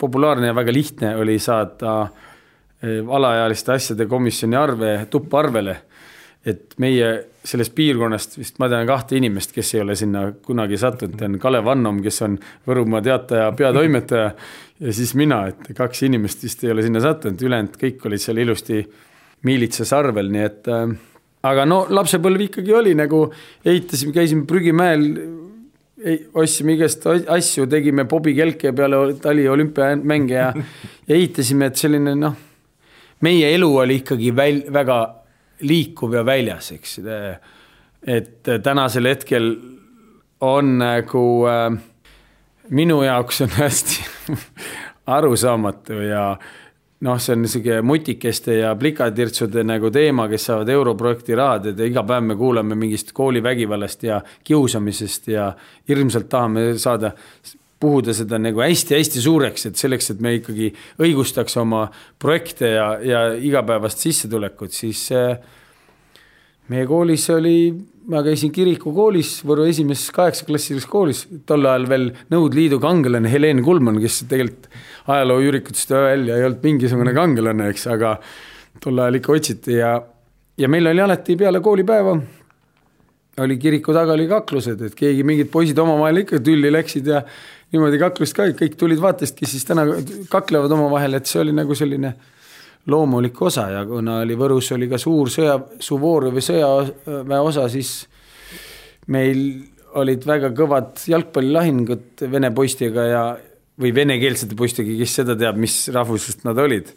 [0.00, 5.76] populaarne ja väga lihtne oli saada eh, alaealiste asjade komisjoni arve tupparvele.
[6.46, 7.06] et meie
[7.42, 11.66] sellest piirkonnast vist ma tean kahte inimest, kes ei ole sinna kunagi sattunud, on Kalev
[11.72, 12.36] Annom, kes on
[12.68, 14.28] Võrumaa Teataja peatoimetaja.
[14.78, 18.38] Ja siis mina, et kaks inimest vist ei ole sinna sattunud, ülejäänud kõik olid seal
[18.38, 18.78] ilusti
[19.42, 20.94] miilitsas arvel, nii et äh,
[21.44, 23.26] aga no lapsepõlv ikkagi oli nagu,
[23.64, 25.04] ehitasime, käisime prügimäel,
[26.36, 30.50] ostsime igast asju, tegime bobikelke peale tali olümpiamänge ja,
[31.06, 32.36] ja ehitasime, et selline noh,
[33.24, 35.00] meie elu oli ikkagi väl-, väga
[35.66, 36.98] liikuv ja väljas, eks.
[38.06, 39.54] et tänasel hetkel
[40.44, 41.78] on nagu äh,
[42.70, 44.04] minu jaoks on hästi
[45.16, 46.36] arusaamatu ja
[47.04, 52.04] noh, see on niisugune mutikeste ja plikatirtsude nagu teema, kes saavad europrojekti rahad, et iga
[52.06, 55.50] päev me kuuleme mingist koolivägivallast ja kiusamisest ja
[55.88, 57.12] hirmsalt tahame saada,
[57.80, 60.70] puhuda seda nagu hästi-hästi suureks, et selleks, et me ikkagi
[61.04, 61.84] õigustaks oma
[62.18, 65.36] projekte ja, ja igapäevast sissetulekut, siis äh,
[66.72, 67.58] meie koolis oli,
[68.10, 74.00] ma käisin kirikukoolis, Võru esimeses kaheksaklassilises koolis, tol ajal veel Nõukogude Liidu kangelane Helen Kulman,
[74.02, 74.70] kes tegelikult
[75.06, 78.16] ajalooüürikutest välja ei olnud mingisugune kangelane, eks, aga
[78.82, 79.94] tol ajal ikka otsiti ja,
[80.58, 82.16] ja meil oli alati peale koolipäeva
[83.42, 87.20] oli kiriku taga oli kaklused, et keegi, mingid poisid omavahel ikka tülli läksid ja
[87.74, 89.84] niimoodi kaklust ka, kõik tulid vaatasid, kes siis täna
[90.32, 92.14] kaklevad omavahel, et see oli nagu selline
[92.86, 97.98] loomulik osa ja kuna oli Võrus oli ka suur sõja, Suvoorovi sõjaväe osa, siis
[99.12, 99.40] meil
[99.96, 103.24] olid väga kõvad jalgpallilahingud vene poistega ja,
[103.80, 106.92] või venekeelsete poistega, kes seda teab, mis rahvusest nad olid.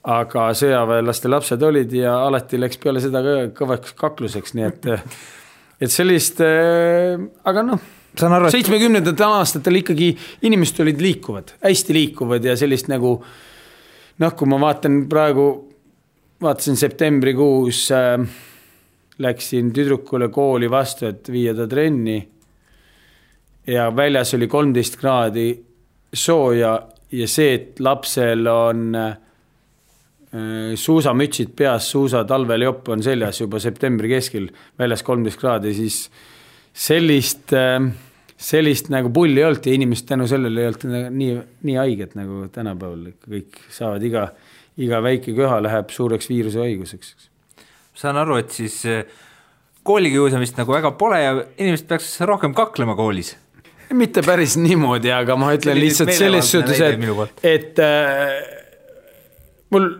[0.00, 4.86] aga sõjaväelaste lapsed olid ja alati läks peale seda ka kõvaks kakluseks, nii et,
[5.80, 7.82] et sellist, aga noh
[8.16, 10.14] saan aru, et seitsmekümnendatel aastatel ikkagi
[10.48, 13.49] inimesed olid liikuvad, hästi liikuvad ja sellist nagu äh,
[14.20, 15.46] noh, kui ma vaatan praegu,
[16.42, 18.20] vaatasin septembrikuus äh,,
[19.20, 22.20] läksin tüdrukule kooli vastu, et viia ta trenni.
[23.66, 25.50] ja väljas oli kolmteist kraadi
[26.12, 26.72] sooja
[27.12, 29.16] ja see, et lapsel on äh,
[30.74, 36.04] suusamütsid peas, suusatalvejopp on seljas juba septembri keskel, väljas kolmteist kraadi, siis
[36.72, 37.90] sellist äh,,
[38.40, 41.34] sellist nagu pulli ei olnud ja inimesed tänu sellele ei olnud nii,
[41.68, 44.30] nii haiged nagu tänapäeval, kõik saavad iga,
[44.80, 47.28] iga väike köha läheb suureks viirusehaiguseks.
[48.00, 49.04] saan aru, et siis eh,
[49.84, 53.34] koolikiusamist nagu väga pole ja inimesed peaks rohkem kaklema koolis.
[53.92, 58.36] Mitte päris niimoodi, aga ma ütlen lihtsalt selles suhtes, et, et äh,
[59.74, 59.90] mul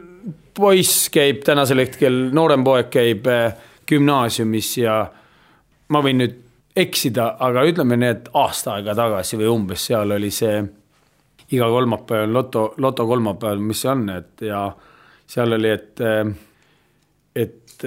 [0.54, 3.50] poiss käib tänasel hetkel, noorem poeg käib äh,
[3.90, 5.00] gümnaasiumis ja
[5.90, 6.38] ma võin nüüd
[6.76, 10.60] eksida, aga ütleme nii, et aasta aega tagasi või umbes seal oli see
[11.50, 14.68] iga kolmapäev loto, loto kolmapäeval, mis see on, et ja
[15.30, 16.02] seal oli, et,
[17.34, 17.86] et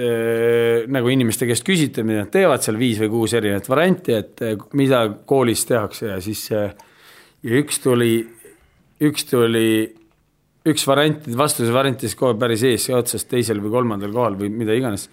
[0.92, 4.44] nagu inimeste käest küsiti, mida nad teevad seal viis või kuus erinevat varianti, et
[4.76, 8.18] mida koolis tehakse ja siis ja üks tuli,
[9.04, 9.68] üks tuli,
[10.68, 15.08] üks variant, vastuse variantis kohe päris ees otsast teisel või kolmandal kohal või mida iganes,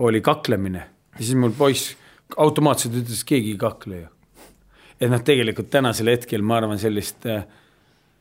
[0.00, 0.86] oli kaklemine.
[1.16, 1.96] Ja siis mul poiss
[2.36, 4.08] automaatselt ütles, keegi ei kakle ju.
[5.00, 7.44] et noh, tegelikult tänasel hetkel ma arvan sellist, äh,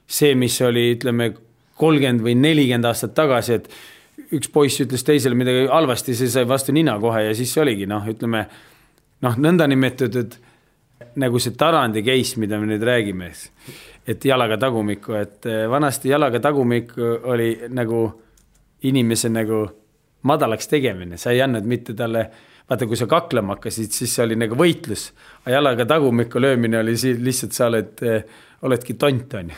[0.08, 1.34] see, mis oli, ütleme,
[1.80, 6.76] kolmkümmend või nelikümmend aastat tagasi, et üks poiss ütles teisele midagi halvasti, see sai vastu
[6.76, 8.45] nina kohe ja siis oligi noh, ütleme
[9.26, 10.39] noh, nõndanimetatud
[11.19, 13.32] nagu see Tarandi case, mida me nüüd räägime,
[14.08, 18.06] et jalaga tagumikku, et äh, vanasti jalaga tagumik oli nagu
[18.88, 19.65] inimese nagu
[20.22, 22.26] madalaks tegemine, sa ei andnud mitte talle
[22.69, 25.10] vaata, kui sa kaklema hakkasid, siis see oli nagu võitlus,
[25.43, 28.23] aga jalaga tagumikku löömine oli siin lihtsalt sa oled, eh,
[28.67, 29.58] oledki tont, on ju.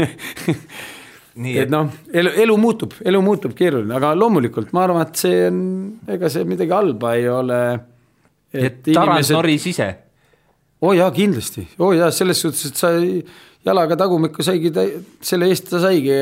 [1.62, 5.64] et noh, elu, elu muutub, elu muutub keeruline, aga loomulikult ma arvan, et see on,
[6.16, 7.60] ega see midagi halba ei ole.
[8.52, 9.36] et Tarand inimesed...
[9.38, 9.90] noris ise?
[10.80, 12.92] Oo oh jaa, kindlasti, oo oh jaa, selles suhtes, et sa
[13.66, 14.86] jalaga tagumikku saigi ta,
[15.24, 16.16] selle eest ta saigi,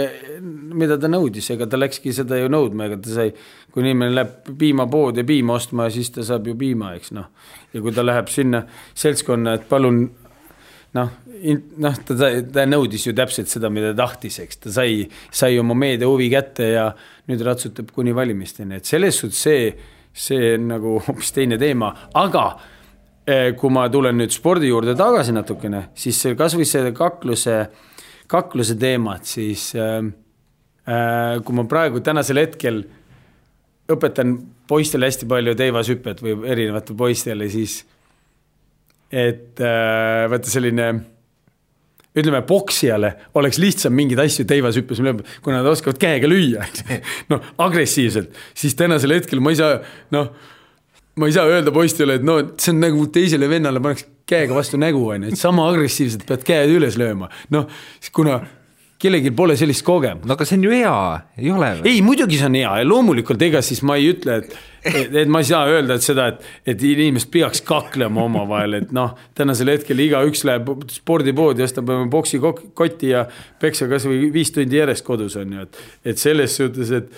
[0.79, 3.33] mida ta nõudis, ega ta läkski seda ju nõudma, ega ta sai,
[3.73, 7.29] kui inimene läheb piimapoodi piima ostma, siis ta saab ju piima, eks noh.
[7.75, 8.65] ja kui ta läheb sinna
[8.99, 10.03] seltskonna, et palun
[10.99, 11.13] noh,
[11.85, 14.63] noh, ta, ta nõudis ju täpselt seda, mida ta tahtis, eks.
[14.65, 16.89] Ta sai, sai oma meedia huvi kätte ja
[17.29, 19.71] nüüd ratsutab kuni valimisteni, et selles suhtes see,
[20.11, 22.49] see on nagu hoopis teine teema, aga
[23.61, 27.59] kui ma tulen nüüd spordi juurde tagasi natukene, siis kasvõi see kakluse,
[28.31, 30.01] kakluse teemat, siis äh,
[31.45, 32.83] kui ma praegu tänasel hetkel
[33.93, 34.35] õpetan
[34.69, 37.83] poistele hästi palju teivashüpet või erinevatele poistele, siis
[39.13, 40.91] et äh, vaata selline
[42.19, 45.01] ütleme, poksijale oleks lihtsam mingeid asju teivashüppes,
[45.45, 46.65] kuna nad oskavad käega lüüa,
[47.33, 49.83] noh, agressiivselt, siis tänasel hetkel ma ei saa,
[50.17, 50.33] noh
[51.19, 54.81] ma ei saa öelda poistele, et no see on nagu teisele vennale pannakse käega vastu
[54.81, 57.31] nägu, on ju, et sama agressiivselt pead käed üles lööma.
[57.55, 57.69] noh,
[58.15, 58.41] kuna
[58.99, 60.27] kellelgi pole sellist kogemust.
[60.27, 60.95] no aga see on ju hea,
[61.39, 61.93] ei ole või?
[61.93, 65.31] ei, muidugi see on hea ja loomulikult ega siis ma ei ütle, et, et, et
[65.31, 69.71] ma ei saa öelda, et seda, et, et inimesed peaks kaklema omavahel, et noh, tänasel
[69.77, 73.29] hetkel igaüks läheb spordipoodi, ostab oma poksikoti ja
[73.63, 77.13] peksa kasvõi viis tundi järjest kodus on ju, et, et selles suhtes, et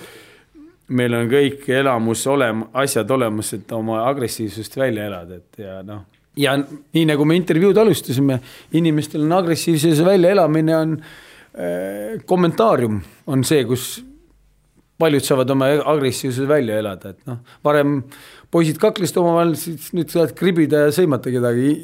[0.97, 6.05] meil on kõik elamus olem-, asjad olemas, et oma agressiivsust välja elada, et ja noh.
[6.39, 8.41] ja nii nagu me intervjuud alustasime,
[8.79, 13.01] inimestel on agressiivsuse väljaelamine on äh, kommentaarium
[13.31, 13.89] on see, kus
[15.01, 18.01] paljud saavad oma agressiivsuse välja elada, et noh, varem
[18.53, 21.75] poisid kaklesid omavahel, siis nüüd saad kribida ja sõimata kedagi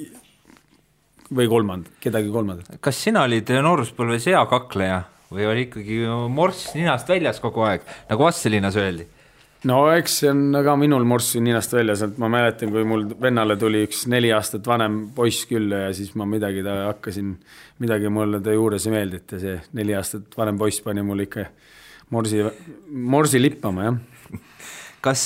[1.34, 2.78] või kolmand-, kedagi kolmandat.
[2.82, 5.04] kas sina olid nooruspõlves hea kakleja?
[5.32, 9.08] Või oli ikkagi morss ninast väljas kogu aeg, nagu Vasselinas öeldi?
[9.66, 13.56] no eks see on ka minul morss ninast väljas, et ma mäletan, kui mul vennale
[13.60, 17.32] tuli üks neli aastat vanem poiss külla ja siis ma midagi ta hakkasin,
[17.82, 21.48] midagi mulle ta juures ei meeldinud ja see neli aastat vanem poiss pani mul ikka
[22.14, 22.42] morsi,
[22.90, 24.40] morsi lippama, jah.
[25.06, 25.22] kas,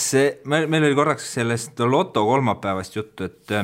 [0.48, 3.56] meil, meil oli korraks sellest loto kolmapäevast juttu, et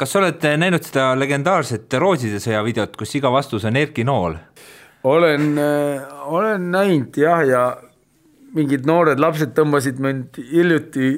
[0.00, 4.38] kas sa oled näinud seda legendaarset Rooside sõja videot, kus iga vastus on Erki Nool?
[5.02, 7.64] Olen, äh, olen näinud jah, ja
[8.54, 11.10] mingid noored lapsed tõmbasid mind hiljuti,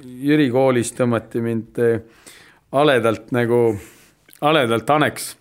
[0.00, 1.98] Jüri koolis tõmmati mind äh,
[2.72, 3.74] haledalt nagu,
[4.40, 5.34] haledalt haneks,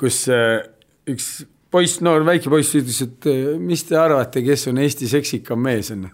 [0.00, 0.64] kus äh,
[1.06, 1.28] üks
[1.70, 3.28] poiss, noor väike poiss ütles, et
[3.62, 5.92] mis te arvate, kes on Eesti seksikam mees?
[5.94, 6.08] On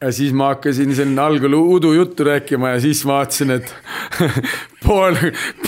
[0.00, 3.74] ja siis ma hakkasin siin algul udujuttu rääkima ja siis vaatasin, et
[4.86, 5.16] pool,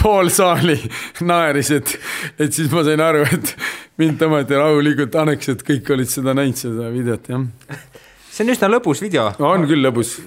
[0.03, 0.77] pool saali
[1.21, 1.95] naeris, et,
[2.38, 3.55] et siis ma sain aru, et
[4.01, 7.81] mind tõmmati rahulikult anneks, et kõik olid seda näinud, seda videot, jah.
[8.29, 9.31] see on üsna lõbus video.
[9.38, 10.19] on küll lõbus,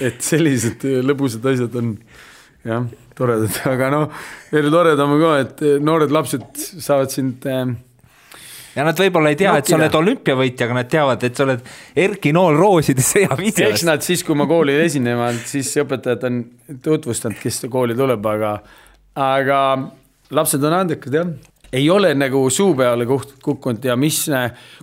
[0.00, 1.94] et sellised lõbusad asjad on
[2.64, 2.88] jah,
[3.18, 6.48] toredad, aga noh, veel toredam on ka, et noored lapsed
[6.80, 7.66] saavad sind äh,
[8.76, 11.72] ja nad võib-olla ei tea, et sa oled olümpiavõitja, aga nad teavad, et sa oled
[12.04, 13.72] Erki Nool rooside sõjavideos.
[13.72, 16.42] eks nad siis, kui ma kooli esinevad, siis õpetajad on
[16.84, 18.54] tutvustanud, kes kooli tuleb, aga,
[19.18, 19.58] aga
[20.32, 21.34] lapsed on andekad jah.
[21.72, 24.24] ei ole nagu suu peale kukkunud ja mis,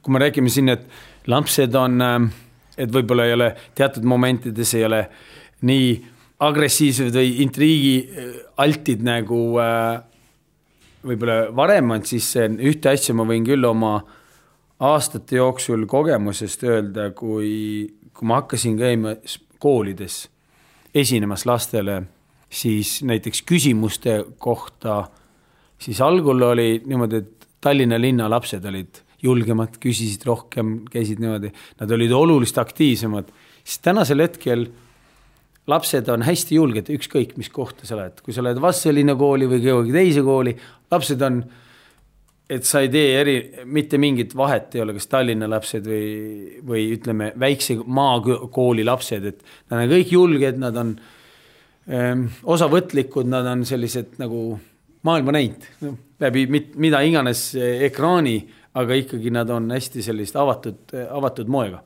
[0.02, 0.86] kui me räägime siin, et
[1.30, 1.99] lapsed on,
[2.78, 5.04] et võib-olla ei ole teatud momentides ei ole
[5.69, 5.89] nii
[6.39, 9.99] agressiivsed või intriigialtid nagu äh,
[11.05, 13.97] võib-olla varem on, siis ühte asja ma võin küll oma
[14.79, 19.15] aastate jooksul kogemusest öelda, kui, kui ma hakkasin käima
[19.59, 20.21] koolides
[20.95, 22.01] esinemas lastele,
[22.49, 25.03] siis näiteks küsimuste kohta,
[25.79, 31.91] siis algul oli niimoodi, et Tallinna linna lapsed olid julgemad, küsisid rohkem, käisid niimoodi, nad
[31.91, 33.33] olid oluliselt aktiivsemad,
[33.63, 34.69] siis tänasel hetkel
[35.69, 39.62] lapsed on hästi julged, ükskõik mis kohta sa oled, kui sa lähed Vastseliina kooli või
[39.63, 40.53] kellegi teise kooli,
[40.91, 41.39] lapsed on,
[42.49, 43.36] et sa ei tee eri,
[43.69, 49.43] mitte mingit vahet ei ole, kas Tallinna lapsed või, või ütleme, väikse maakooli lapsed, et
[49.71, 50.95] nad on kõik julged, nad on
[51.89, 54.43] ähm, osavõtlikud, nad on sellised nagu
[55.08, 58.39] maailma näinud no,, läbi mit, mida iganes ekraani,
[58.79, 61.79] aga ikkagi nad on hästi sellist avatud, avatud moega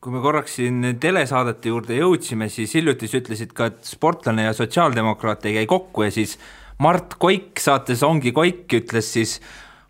[0.00, 4.54] kui me korraks siin telesaadete juurde jõudsime, siis hiljuti sa ütlesid ka, et sportlane ja
[4.56, 6.38] sotsiaaldemokraat ei käi kokku ja siis
[6.80, 9.34] Mart Koik saates Ongi Koik ütles siis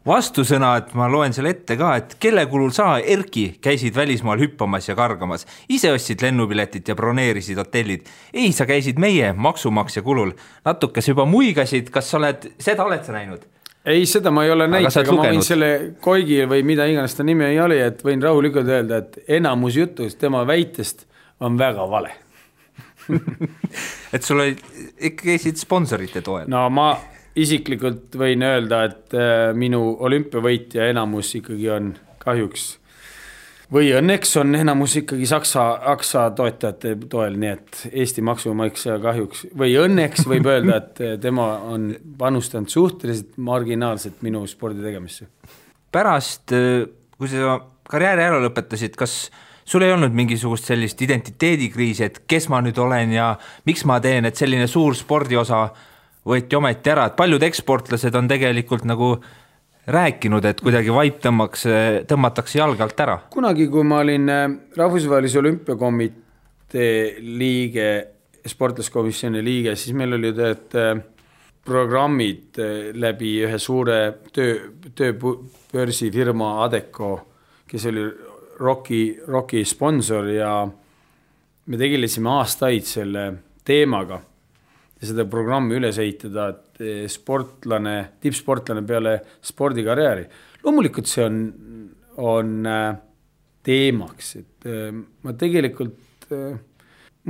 [0.07, 4.89] vastusõna, et ma loen selle ette ka, et kelle kulul sa, Erki, käisid välismaal hüppamas
[4.89, 8.09] ja kargamas, ise ostsid lennupiletit ja broneerisid hotellid.
[8.35, 10.33] ei, sa käisid meie maksumaksja kulul.
[10.65, 13.47] natuke sa juba muigasid, kas sa oled, seda oled sa näinud?
[13.85, 15.71] Ei, seda ma ei ole näinud, aga, ma võin selle
[16.03, 20.43] Koigi või mida iganes ta nimi oli, et võin rahulikult öelda, et enamus jutust tema
[20.49, 21.07] väitest
[21.41, 22.13] on väga vale
[24.15, 24.61] et sul olid,
[25.01, 26.51] ikka käisid sponsorite toel?
[26.51, 26.93] no ma
[27.41, 32.75] isiklikult võin öelda, et äh, minu olümpiavõitja enamus ikkagi on kahjuks
[33.73, 39.77] või õnneks on enamus ikkagi Saksa, Saksa toetajate toel, nii et Eesti maksumaksja kahjuks või
[39.81, 45.29] õnneks võib öelda, et tema on panustanud suhteliselt marginaalselt minu spordi tegemisse.
[45.93, 46.55] pärast,
[47.19, 49.31] kui sa karjääri ära lõpetasid, kas
[49.65, 54.25] sul ei olnud mingisugust sellist identiteedikriisi, et kes ma nüüd olen ja miks ma teen,
[54.25, 55.69] et selline suur spordiosa
[56.27, 59.31] võeti ometi ära, et paljud eksportlased on tegelikult nagu äh,
[59.87, 61.65] rääkinud, et kuidagi vaip tõmmaks,
[62.09, 63.19] tõmmatakse jalge alt ära?
[63.33, 67.89] kunagi, kui ma olin äh, Rahvusvahelise Olümpiakomitee liige,
[68.47, 70.93] sportlaskomisjoni liige, siis meil olid need äh,
[71.65, 74.01] programmid äh, läbi ühe suure
[74.33, 77.13] töö, tööbörsifirma Adeco,
[77.71, 78.07] kes oli
[78.61, 80.55] Rocki, Rocki sponsor ja
[81.67, 83.25] me tegelesime aastaid selle
[83.65, 84.21] teemaga
[85.01, 86.70] ja seda programmi üles ehitada, et
[87.11, 90.25] sportlane, tippsportlane peale spordikarjääri.
[90.65, 91.39] loomulikult see on,
[92.21, 92.89] on äh,
[93.67, 94.91] teemaks, et äh,
[95.25, 96.59] ma tegelikult, äh,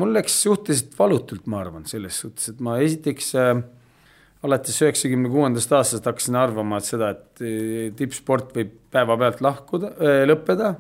[0.00, 3.34] mul läks suhteliselt valutult, ma arvan, selles suhtes, et ma esiteks
[4.46, 7.42] alates üheksakümne kuuendast aastast hakkasin arvama, et seda, et
[7.98, 9.90] tippsport võib päevapealt lahkuda,
[10.30, 10.70] lõppeda.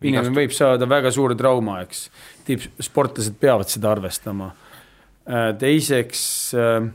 [0.00, 2.06] inimene võib saada väga suure trauma, eks.
[2.46, 4.54] tippsportlased peavad seda arvestama
[5.58, 6.88] teiseks, äh,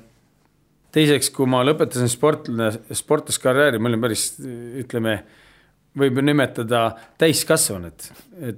[0.96, 4.26] teiseks, kui ma lõpetasin sportlane, sportlaskarjääri, ma olin päris,
[4.82, 5.20] ütleme,
[6.00, 6.84] võib nimetada
[7.18, 8.10] täiskasvanud.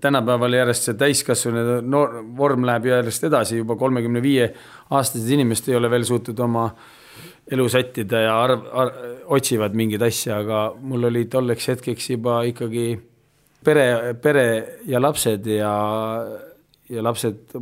[0.02, 4.52] tänapäeval järjest see täiskasvanud noor, vorm läheb järjest edasi, juba kolmekümne viie
[4.90, 6.70] aastased inimesed ei ole veel suutnud oma
[7.52, 12.86] elu sättida ja arv, arv, otsivad mingeid asja, aga mul oli tolleks hetkeks juba ikkagi
[13.64, 14.46] pere, pere
[14.88, 15.72] ja lapsed ja,
[16.90, 17.56] ja lapsed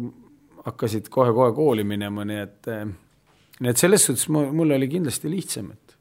[0.66, 2.74] hakkasid kohe-kohe kooli minema, nii et,
[3.60, 5.96] nii et selles suhtes mul, mul oli kindlasti lihtsam, et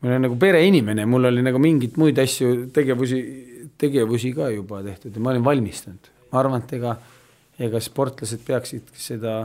[0.00, 3.20] ma olen nagu pereinimene, mul oli nagu mingeid muid asju, tegevusi,
[3.80, 6.10] tegevusi ka juba tehtud ja ma olin valmistunud.
[6.32, 6.96] ma arvan, et ega,
[7.68, 9.36] ega sportlased peaksid seda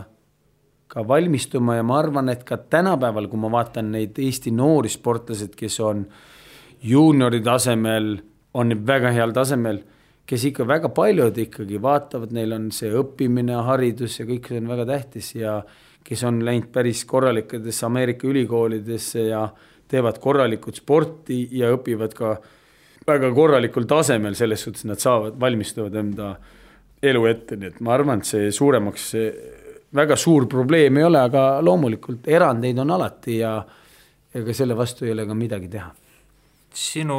[0.90, 5.54] ka valmistuma ja ma arvan, et ka tänapäeval, kui ma vaatan neid Eesti noori sportlased,
[5.56, 6.04] kes on
[6.82, 8.16] juuniori tasemel,
[8.58, 9.84] on väga heal tasemel
[10.30, 14.68] kes ikka väga paljud ikkagi vaatavad, neil on see õppimine, haridus ja kõik see on
[14.70, 15.56] väga tähtis ja
[16.10, 19.44] kes on läinud päris korralikesse Ameerika ülikoolidesse ja
[19.90, 22.32] teevad korralikult sporti ja õpivad ka
[23.08, 26.34] väga korralikul tasemel, selles suhtes nad saavad, valmistuvad enda
[27.02, 29.06] elu ette, nii et ma arvan, et see suuremaks,
[29.96, 33.54] väga suur probleem ei ole, aga loomulikult erandeid on alati ja
[34.36, 35.90] ega selle vastu ei ole ka midagi teha.
[36.80, 37.16] Sinu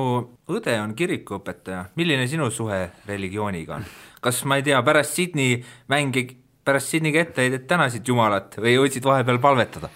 [0.55, 3.89] õde on kirikuõpetaja, milline sinu suhe religiooniga on?
[4.21, 5.57] kas ma ei tea, pärast Sydney
[5.91, 6.27] mänge,
[6.65, 9.91] pärast Sydneyga etteheidet tänasid Jumalat või jõudsid vahepeal palvetada?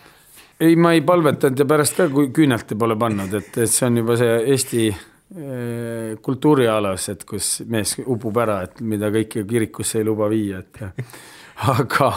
[0.60, 4.16] ei, ma ei palvetanud ja pärast ka küünelt pole pannud, et, et see on juba
[4.18, 10.28] see Eesti eh, kultuurialas, et kus mees upub ära, et mida kõike kirikusse ei luba
[10.32, 10.82] viia, et
[11.74, 12.12] aga,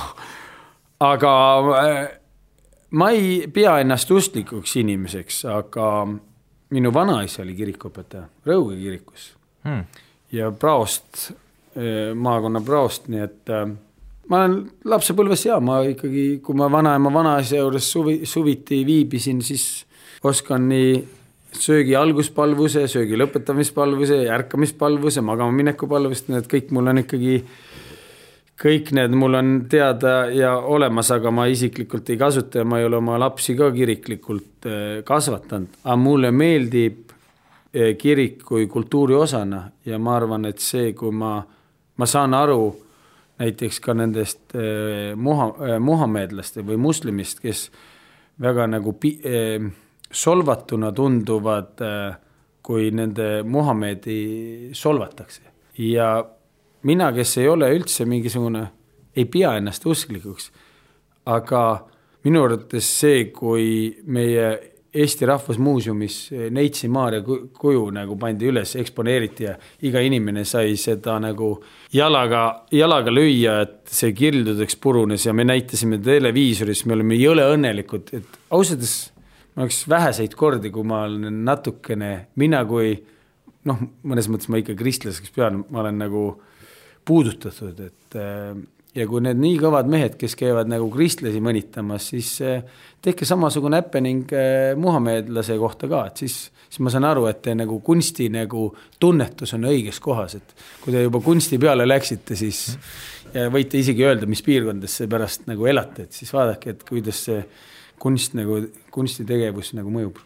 [1.07, 1.33] aga
[1.81, 2.03] eh,
[2.99, 5.89] ma ei pea ennast usklikuks inimeseks, aga
[6.75, 9.31] minu vanaisa oli kirikuõpetaja Rõuge kirikus
[9.65, 9.83] hmm.
[10.35, 11.31] ja praost,
[11.73, 13.53] eh, maakonna praost, nii et
[14.29, 19.85] ma olen lapsepõlves ja ma ikkagi, kui ma vanaema vanaisa juures suvi, suviti viibisin, siis
[20.27, 20.97] oskan nii
[21.57, 27.37] söögi alguspalvuse, söögi lõpetamispalvuse, ärkamispalvuse, magama mineku palvust, need kõik mul on ikkagi,
[28.61, 32.87] kõik need mul on teada ja olemas, aga ma isiklikult ei kasuta ja ma ei
[32.87, 37.13] ole oma lapsi ka kiriklikult eh, kasvatanud, aga mulle meeldib
[37.73, 41.39] eh, kirik kui kultuuri osana ja ma arvan, et see, kui ma,
[41.97, 42.86] ma saan aru
[43.39, 47.67] näiteks ka nendest eh, muha, eh, muhamedlaste või muslimist, kes
[48.41, 49.67] väga nagu pi-, eh,
[50.11, 51.83] solvatuna tunduvad,
[52.67, 55.41] kui nende Muhamedi solvatakse.
[55.77, 56.25] ja
[56.83, 58.63] mina, kes ei ole üldse mingisugune,
[59.15, 60.49] ei pea ennast usklikuks,
[61.25, 61.61] aga
[62.23, 64.47] minu arvates see, kui meie
[64.97, 66.15] Eesti Rahvusmuuseumis
[66.55, 69.53] Neitsi Maarja kuju nagu pandi üles, eksponeeriti ja
[69.85, 71.51] iga inimene sai seda nagu
[71.93, 72.43] jalaga,
[72.73, 78.41] jalaga lüüa, et see kildudeks purunes ja me näitasime televiisoris, me olime jõle õnnelikud, et
[78.49, 78.97] ausalt öeldes
[79.57, 82.91] ma oleks väheseid kordi, kui ma olen natukene, mina kui
[83.67, 86.23] noh, mõnes mõttes ma ikka kristlaseks pean, ma olen nagu
[87.07, 88.19] puudutatud, et
[88.97, 92.63] ja kui need nii kõvad mehed, kes käivad nagu kristlasi mõnitamas, siis eh,
[93.03, 97.53] tehke samasugune happening eh, muhamedlase kohta ka, et siis, siis ma saan aru, et te
[97.57, 98.69] nagu kunsti nagu
[98.99, 102.63] tunnetus on õiges kohas, et kui te juba kunsti peale läksite, siis
[103.33, 107.25] ja võite isegi öelda, mis piirkondades te pärast nagu elate, et siis vaadake, et kuidas
[107.27, 107.41] see
[108.01, 108.61] kunst nagu,
[108.93, 110.23] kunstitegevus nagu mõjub.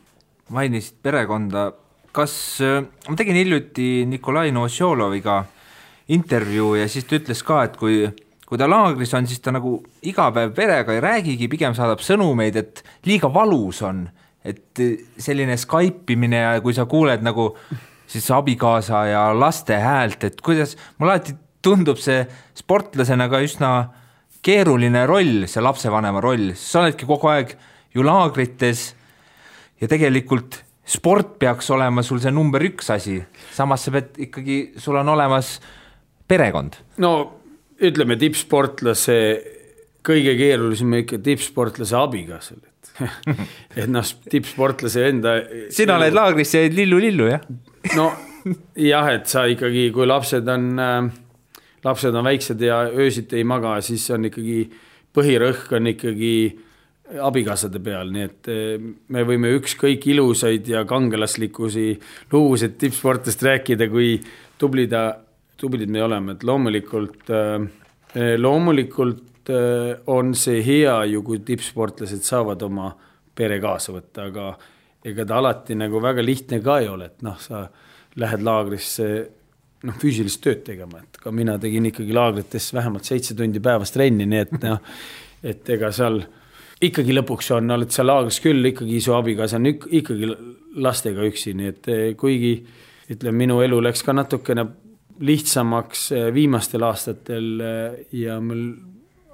[0.51, 1.69] mainisid perekonda,
[2.11, 5.45] kas, eh, ma tegin hiljuti Nikolai Novosjoloviga
[6.11, 8.03] intervjuu ja siis ta ütles ka, et kui
[8.52, 12.58] kui ta laagris on, siis ta nagu iga päev perega ei räägigi, pigem saadab sõnumeid,
[12.60, 14.02] et liiga valus on,
[14.43, 14.82] et
[15.16, 17.54] selline Skype imine ja kui sa kuuled nagu
[18.12, 22.26] siis abikaasa ja laste häält, et kuidas, mulle alati tundub see
[22.60, 23.72] sportlasena ka üsna
[24.43, 27.56] keeruline roll, see lapsevanema roll, sa oledki kogu aeg
[27.95, 28.89] ju laagrites
[29.80, 33.22] ja tegelikult sport peaks olema sul see number üks asi,
[33.56, 35.62] samas sa pead ikkagi, sul on olemas
[36.28, 36.82] perekond.
[36.99, 37.14] no
[37.82, 39.17] ütleme tippsportlase
[40.05, 42.71] kõige keerulisem ikka tippsportlase abikaasal, et
[43.79, 45.38] et noh, tippsportlase enda.
[45.73, 47.45] sina oled laagris ja jäid lillu-lillu, jah?
[47.97, 48.11] no
[48.75, 51.11] jah, et sa ikkagi, kui lapsed on äh,,
[51.86, 54.65] lapsed on väiksed ja öösiti ei maga, siis on ikkagi
[55.15, 56.36] põhirõhk on ikkagi
[57.21, 61.88] abikaasade peal, nii et äh, me võime ükskõik ilusaid ja kangelaslikkusi
[62.32, 64.15] lugusid tippsportlast rääkida, kui
[64.61, 65.09] tubli ta
[65.62, 72.66] tublid me oleme, et loomulikult, äh, loomulikult äh, on see hea ju, kui tippsportlased saavad
[72.68, 72.91] oma
[73.36, 74.51] pere kaasa võtta, aga
[75.07, 77.66] ega ta alati nagu väga lihtne ka ei ole, et noh, sa
[78.22, 79.07] lähed laagrisse
[79.88, 84.28] noh, füüsilist tööd tegema, et ka mina tegin ikkagi laagrites vähemalt seitse tundi päevas trenni,
[84.30, 84.78] nii et noh,
[85.41, 86.22] et ega seal
[86.82, 90.30] ikkagi lõpuks on, oled sa laagris küll, ikkagi su abikaasa on ikkagi
[90.82, 92.55] lastega üksi, nii et eh, kuigi
[93.12, 94.66] ütleme, minu elu läks ka natukene
[95.22, 98.72] lihtsamaks eh, viimastel aastatel eh, ja mul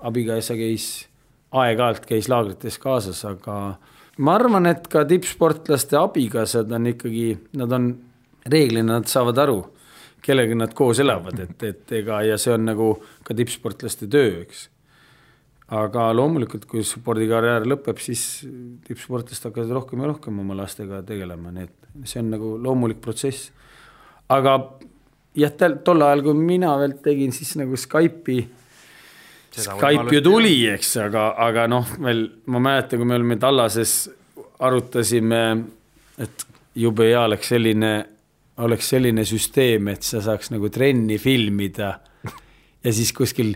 [0.07, 1.07] abikaasa käis,
[1.55, 3.57] aeg-ajalt käis laagrites kaasas, aga
[4.23, 7.27] ma arvan, et ka tippsportlaste abikaasad on ikkagi,
[7.57, 7.91] nad on,
[8.47, 9.59] reeglina nad saavad aru,
[10.23, 12.89] kellega nad koos elavad, et, et ega ja see on nagu
[13.25, 14.67] ka tippsportlaste töö, eks.
[15.77, 18.25] aga loomulikult, kui spordikarjäär lõpeb, siis
[18.87, 23.51] tippsportlased hakkavad rohkem ja rohkem oma lastega tegelema, nii et see on nagu loomulik protsess.
[24.29, 24.59] aga
[25.37, 25.53] jah,
[25.85, 28.41] tol ajal, kui mina veel tegin, siis nagu Skype'i,
[29.57, 33.95] Skype ju tuli, eks, aga, aga noh, veel ma mäletan, kui me olime Tallases,
[34.61, 35.41] arutasime,
[36.21, 36.45] et
[36.77, 37.93] jube hea oleks selline,
[38.65, 41.95] oleks selline süsteem, et sa saaks nagu trenni filmida.
[42.85, 43.55] Ja siis kuskil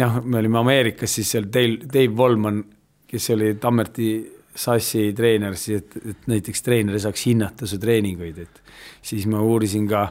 [0.00, 2.62] noh, me olime Ameerikas, siis seal Dave, Dave Wallman,
[3.08, 4.08] kes oli Tammerti
[4.54, 8.62] sassi treener, siis et, et näiteks treener saaks hinnata su treeninguid, et
[9.04, 10.06] siis ma uurisin ka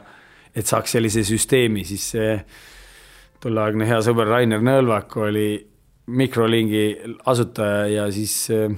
[0.54, 2.34] et saaks sellise süsteemi, siis see
[3.42, 5.48] tolleaegne hea sõber Rainer Nõlvak oli
[6.14, 6.84] mikrolingi
[7.30, 8.68] asutaja ja siis äh,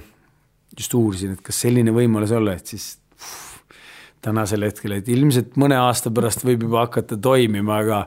[0.77, 3.77] just uurisin, et kas selline võimalus olla, et siis pff,
[4.23, 8.01] tänasel hetkel, et ilmselt mõne aasta pärast võib juba hakata toimima, aga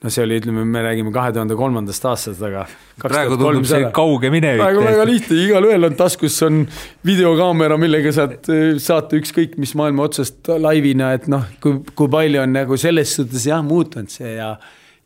[0.00, 2.64] no see oli, ütleme, me räägime kahe tuhande kolmandast aastast, aga
[3.02, 4.62] praegu tundub see kauge minevik.
[4.62, 6.60] praegu väga lihtne, igalühel on taskus on
[7.06, 12.54] videokaamera, millega saad saata ükskõik mis maailma otsast laivina, et noh, kui, kui palju on
[12.56, 14.54] nagu selles suhtes jah, muutunud see ja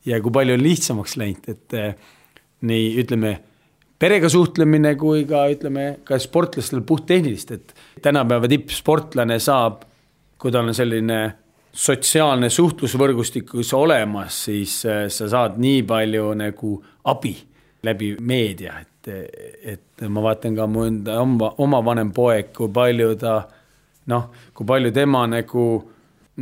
[0.04, 1.94] ja kui palju on lihtsamaks läinud, et eh,
[2.68, 3.34] nii ütleme,
[4.00, 7.74] perega suhtlemine kui ka ütleme, ka sportlastel puhttehnilist, et
[8.04, 9.82] tänapäeva tippsportlane saab,
[10.38, 11.22] kui tal on selline
[11.74, 16.76] sotsiaalne suhtlusvõrgustikus olemas, siis äh, sa saad nii palju nagu
[17.10, 17.34] abi
[17.84, 19.08] läbi meedia, et,
[19.74, 23.34] et ma vaatan ka mu enda oma, oma vanem poeg, kui palju ta
[24.10, 25.66] noh, kui palju tema nagu,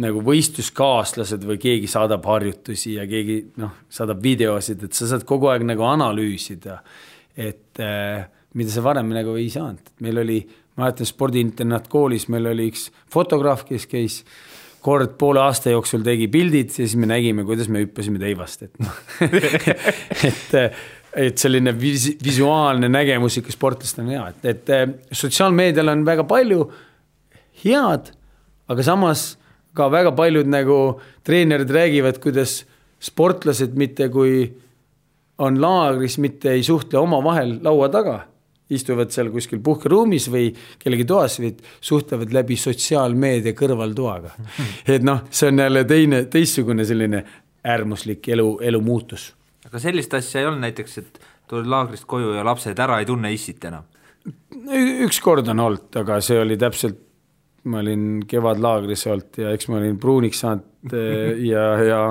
[0.02, 5.50] nagu võistluskaaslased või keegi saadab harjutusi ja keegi noh, saadab videosid, et sa saad kogu
[5.52, 6.78] aeg nagu analüüsida,
[7.34, 8.24] et äh,
[8.58, 10.40] mida sa varem nagu ei saanud, meil oli,
[10.76, 14.22] ma mäletan spordiinternaatkoolis, meil oli üks fotograaf, kes käis
[14.82, 18.80] kord poole aasta jooksul tegi pildid ja siis me nägime, kuidas me hüppasime teivast, et
[18.82, 18.96] noh
[20.28, 20.56] et,
[21.26, 26.66] et selline vis-, visuaalne nägemus ikka sportlastel on hea, et, et sotsiaalmeedial on väga palju
[27.62, 28.10] head,
[28.72, 29.32] aga samas
[29.76, 30.80] ka väga paljud nagu
[31.24, 32.62] treenerid räägivad, kuidas
[33.02, 34.44] sportlased mitte kui
[35.42, 38.18] on laagris, mitte ei suhtle omavahel laua taga
[38.76, 40.50] istuvad seal kuskil puhkeruumis või
[40.82, 44.34] kellegi toas, vaid suhtlevad läbi sotsiaalmeedia kõrvaltoaga.
[44.86, 47.24] et noh, see on jälle teine, teistsugune selline
[47.64, 49.32] äärmuslik elu, elu muutus.
[49.66, 53.32] aga sellist asja ei olnud näiteks, et tuled laagrist koju ja lapsed ära ei tunne
[53.32, 53.88] issit enam?
[55.02, 57.00] üks kord on olnud, aga see oli täpselt,
[57.70, 60.94] ma olin kevadlaagris olnud ja eks ma olin pruuniks saanud
[61.52, 62.02] ja, ja,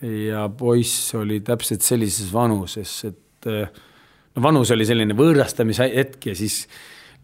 [0.00, 3.48] ja poiss oli täpselt sellises vanuses, et
[4.34, 6.62] no vanus oli selline võõrastamise hetk ja siis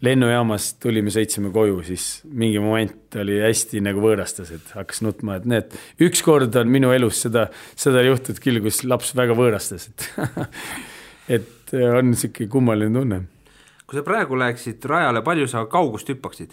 [0.04, 5.46] lennujaamas tulime, sõitsime koju, siis mingi moment oli hästi nagu võõrastas, et hakkas nutma, et
[5.48, 7.46] need, ükskord on minu elus seda,
[7.78, 10.11] seda juhtunud küll, kus laps väga võõrastas, et
[11.38, 13.22] et on niisugune kummaline tunne.
[13.86, 16.52] kui sa praegu läheksid rajale, palju sa kaugust hüppaksid?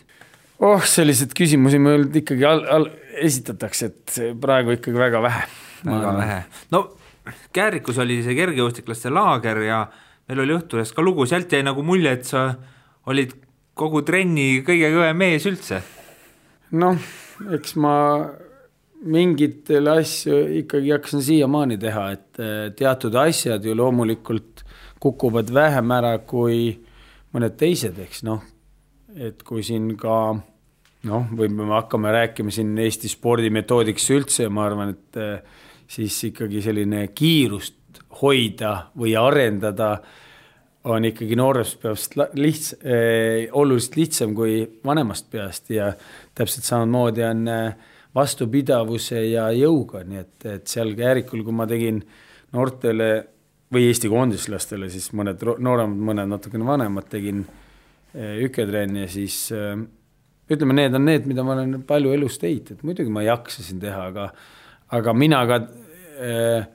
[0.64, 2.90] oh, selliseid küsimusi mul ikkagi all, all
[3.20, 5.48] esitatakse, et praegu ikkagi väga vähe.
[5.84, 6.86] väga vähe, no
[7.56, 9.78] Käärikus oli see kergejõustiklaste laager ja
[10.28, 12.46] meil oli Õhtulehest ka lugu, sealt jäi nagu mulje, et sa
[13.12, 13.36] olid
[13.78, 15.82] kogu trenni kõige kõvem mees üldse.
[16.80, 16.98] noh,
[17.54, 17.96] eks ma
[19.04, 24.64] mingitel asju ikkagi jaksan siiamaani teha, et eh, teatud asjad ju loomulikult
[25.04, 26.72] kukuvad vähem ära kui
[27.34, 28.42] mõned teised, eks noh,
[29.18, 30.18] et kui siin ka
[31.10, 35.64] noh, või me hakkame rääkima siin Eesti spordimetoodikast üldse, ma arvan, et eh,
[35.94, 37.83] siis ikkagi selline kiirust
[38.22, 39.96] hoida või arendada
[40.84, 45.94] on ikkagi noorest peast lihts- eh,, oluliselt lihtsam kui vanemast peast ja
[46.36, 47.74] täpselt samamoodi on eh,
[48.16, 52.04] vastupidavuse ja jõuga, nii et, et seal Käärikul, kui ma tegin
[52.54, 53.10] noortele
[53.74, 57.42] või Eesti koondislastele, siis mõned nooremad, mõned natukene vanemad, tegin
[58.14, 59.74] eh, üketrenni ja siis eh,
[60.52, 64.08] ütleme, need on need, mida ma olen palju elus teinud, et muidugi ma jaksasin teha,
[64.12, 64.28] aga,
[64.94, 66.68] aga mina ka äh,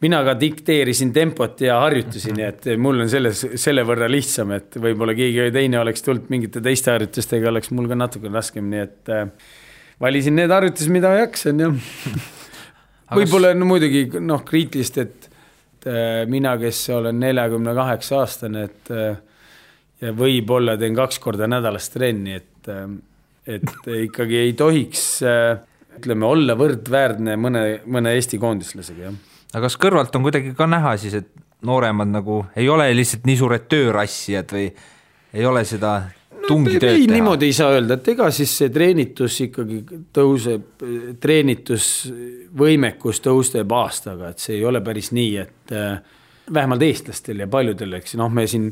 [0.00, 4.78] mina ka dikteerisin tempot ja harjutusi, nii et mul on selles, selle võrra lihtsam, et
[4.80, 9.12] võib-olla keegi teine oleks tulnud mingite teiste harjutustega, oleks mul ka natuke raskem, nii et
[9.12, 9.26] äh,
[10.00, 11.70] valisin need harjutused, mida jaksan ja
[13.18, 15.30] võib-olla on no, muidugi noh, kriitilist, et
[15.84, 19.10] äh, mina, kes olen neljakümne kaheksa aastane, et äh,
[20.00, 22.70] ja võib-olla teen kaks korda nädalas trenni, et,
[23.44, 25.02] et ikkagi ei tohiks
[26.00, 30.94] ütleme, olla võrdväärne mõne, mõne Eesti koondislasega, jah aga kas kõrvalt on kuidagi ka näha
[31.00, 31.30] siis, et
[31.66, 35.98] nooremad nagu ei ole lihtsalt nii suured töörassijad või ei ole seda
[36.46, 37.16] tungi no, tööd ei, teha?
[37.16, 39.82] niimoodi ei saa öelda, et ega siis see treenitus ikkagi
[40.16, 40.86] tõuseb,
[41.22, 46.00] treenitusvõimekus tõusteb aastaga, et see ei ole päris nii, et äh,
[46.50, 48.16] vähemalt eestlastel ja paljudel, eks.
[48.18, 48.70] Noh, me siin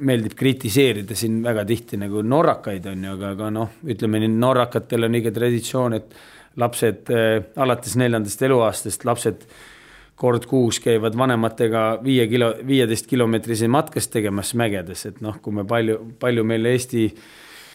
[0.00, 5.08] meeldib kritiseerida siin väga tihti nagu norrakaid on ju, aga, aga noh, ütleme nii, norrakatel
[5.08, 9.68] on ikka traditsioon, et lapsed äh, alates neljandast eluaastast lapsed äh,
[10.20, 15.64] kord kuus käivad vanematega viie kilo, viieteist kilomeetrise matkast tegemas mägedes, et noh, kui me
[15.68, 17.06] palju, palju meil Eesti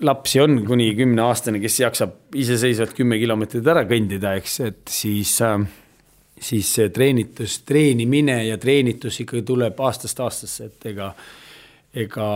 [0.06, 5.58] lapsi on kuni kümneaastane, kes jaksab iseseisvalt kümme kilomeetrit ära kõndida, eks, et siis äh,
[6.41, 11.10] siis see treenitus, treenimine ja treenitus ikkagi tuleb aastast aastasse, et ega,
[11.96, 12.30] ega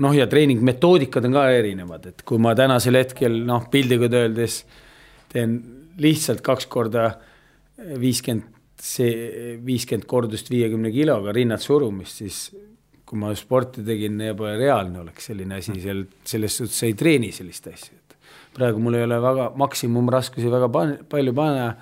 [0.00, 4.62] noh, ja treeningmetoodikad on ka erinevad, et kui ma tänasel hetkel noh, piltlikult öeldes
[5.30, 5.58] teen
[6.00, 7.12] lihtsalt kaks korda
[8.00, 12.42] viiskümmend see viiskümmend kordust viiekümne kiloga rinnad surumist, siis
[13.10, 17.66] kui ma sporti tegin, jube reaalne oleks selline asi, seal selles suhtes ei treeni sellist
[17.66, 18.16] asja, et
[18.54, 21.72] praegu mul ei ole väga maksimumraskusi väga pan, palju panna,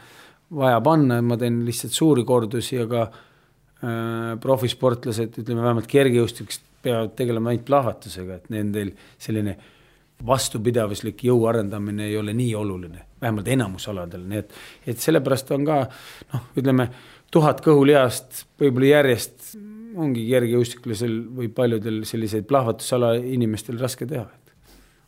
[0.59, 7.53] vaja panna, ma teen lihtsalt suuri kordusi, aga äh, profisportlased, ütleme vähemalt kergejõustikust peavad tegelema
[7.53, 9.59] ainult plahvatusega, et nendel selline
[10.27, 14.53] vastupidavuslik jõu arendamine ei ole nii oluline, vähemalt enamus aladel, nii et,
[14.95, 15.79] et sellepärast on ka
[16.33, 16.89] noh, ütleme
[17.35, 19.55] tuhat kõhulihast võib-olla järjest
[19.99, 24.27] ongi kergejõustiklasel või paljudel selliseid plahvatusala inimestel raske teha.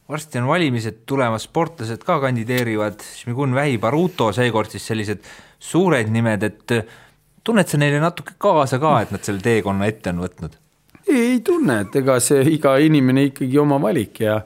[0.08, 5.22] varsti on valimised tulemas, sportlased ka kandideerivad, Šmigun Vähi, Baruto, seekord siis sellised
[5.58, 6.74] suured nimed, et
[7.44, 10.58] tunned sa neile natuke kaasa ka, et nad selle teekonna ette on võtnud?
[11.10, 14.40] ei, tunne, et ega see iga inimene ikkagi oma valik ja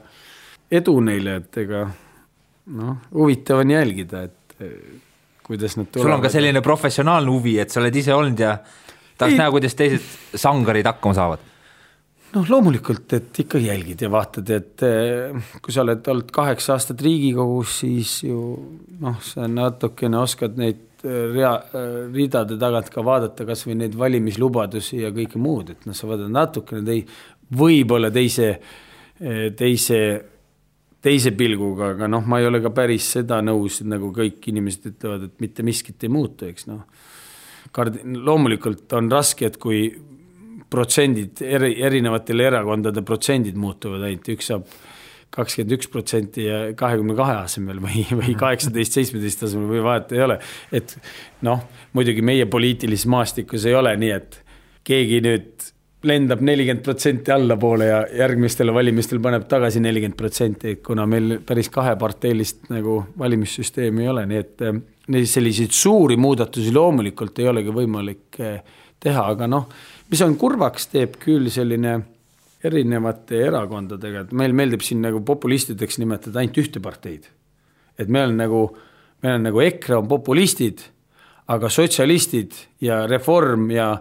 [0.71, 1.85] edu neile, et ega
[2.73, 4.63] noh, huvitav on jälgida, et
[5.45, 6.07] kuidas nad tulevad.
[6.09, 8.55] sul on ka selline professionaalne huvi, et sa oled ise olnud ja
[9.17, 11.51] tahaks näha, kuidas teised sangarid hakkama saavad.
[12.35, 16.99] noh, loomulikult, et ikka jälgid ja vaatad, et eh, kui sa oled olnud kaheksa aastat
[17.05, 18.39] Riigikogus, siis ju
[18.99, 25.05] noh, sa natukene oskad neid eh, rea, eh, ridade tagant ka vaadata kasvõi neid valimislubadusi
[25.05, 27.05] ja kõike muud, et noh, sa vaatad natukene tei-,
[27.55, 28.55] võib-olla teise,
[29.55, 29.99] teise
[31.05, 35.29] teise pilguga, aga noh, ma ei ole ka päris seda nõus, nagu kõik inimesed ütlevad,
[35.29, 36.81] et mitte miskit ei muutu, eks noh.
[37.75, 39.87] Kard-, loomulikult on raske, et kui
[40.71, 44.65] protsendid eri, erinevatel erakondade protsendid muutuvad ainult, üks saab
[45.35, 50.23] kakskümmend üks protsenti ja kahekümne kahe asemel või, või kaheksateist, seitsmeteist asemel või vahet ei
[50.25, 50.39] ole.
[50.75, 50.95] et
[51.45, 51.65] noh,
[51.97, 54.39] muidugi meie poliitilises maastikus ei ole nii, et
[54.87, 55.71] keegi nüüd
[56.05, 62.69] lendab nelikümmend protsenti allapoole ja järgmistel valimistel paneb tagasi nelikümmend protsenti, kuna meil päris kaheparteilist
[62.73, 64.81] nagu valimissüsteemi ei ole, nii et eh,
[65.13, 68.57] neid selliseid suuri muudatusi loomulikult ei olegi võimalik eh,
[69.01, 69.69] teha, aga noh,
[70.11, 71.97] mis on kurvaks teeb küll selline
[72.65, 77.29] erinevate erakondadega, et meil meeldib siin nagu populistideks nimetada ainult ühte parteid.
[77.97, 78.61] et meil on nagu,
[79.23, 80.81] meil on nagu EKRE on populistid,
[81.47, 83.93] aga sotsialistid ja Reform ja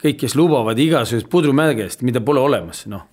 [0.00, 3.06] kõik, kes lubavad igasugust pudrumägest, mida pole olemas, noh.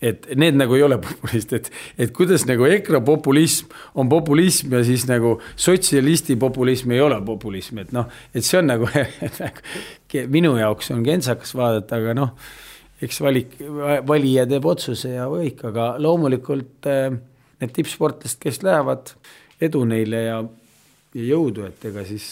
[0.00, 1.68] et need nagu ei ole populist, et,
[2.00, 7.82] et kuidas nagu EKRE populism on populism ja siis nagu sotsialisti populism ei ole populism,
[7.82, 8.88] et noh, et see on nagu
[10.36, 12.34] minu jaoks on kentsakas vaadata, aga noh,
[13.04, 13.58] eks valik,
[14.08, 17.10] valija teeb otsuse ja kõik, aga loomulikult eh,
[17.60, 19.12] need tippsportlased, kes lähevad,
[19.60, 20.38] edu neile ja,
[21.16, 22.30] ja jõudu, et ega siis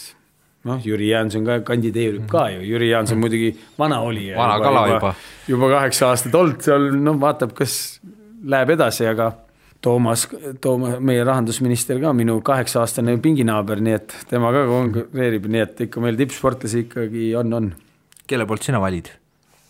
[0.64, 4.36] noh, Jüri Jaanson ka kandideerib ka ju, Jüri Jaanson muidugi vana olija.
[4.38, 5.14] vana kala juba.
[5.48, 8.00] juba kaheksa aastat olnud seal, noh, vaatab, kas
[8.44, 9.32] läheb edasi, aga
[9.80, 10.26] Toomas,
[10.60, 16.02] Toomas, meie rahandusminister ka minu kaheksa-aastane pinginaaber, nii et tema ka konkureerib, nii et ikka
[16.02, 17.70] meil tippsportlasi ikkagi on, on.
[18.26, 19.12] kelle poolt sina valid?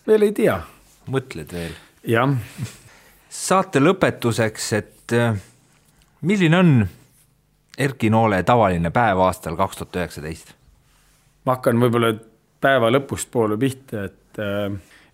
[0.08, 0.56] veel ei tea.
[1.12, 1.76] mõtled veel?
[2.08, 2.32] jah.
[3.28, 5.36] saate lõpetuseks, et äh,
[6.24, 6.78] milline on
[7.78, 10.57] Erki Noole tavaline päev aastal kaks tuhat üheksateist?
[11.48, 12.12] Ma hakkan võib-olla
[12.60, 14.40] päeva lõpust poole pihta, et,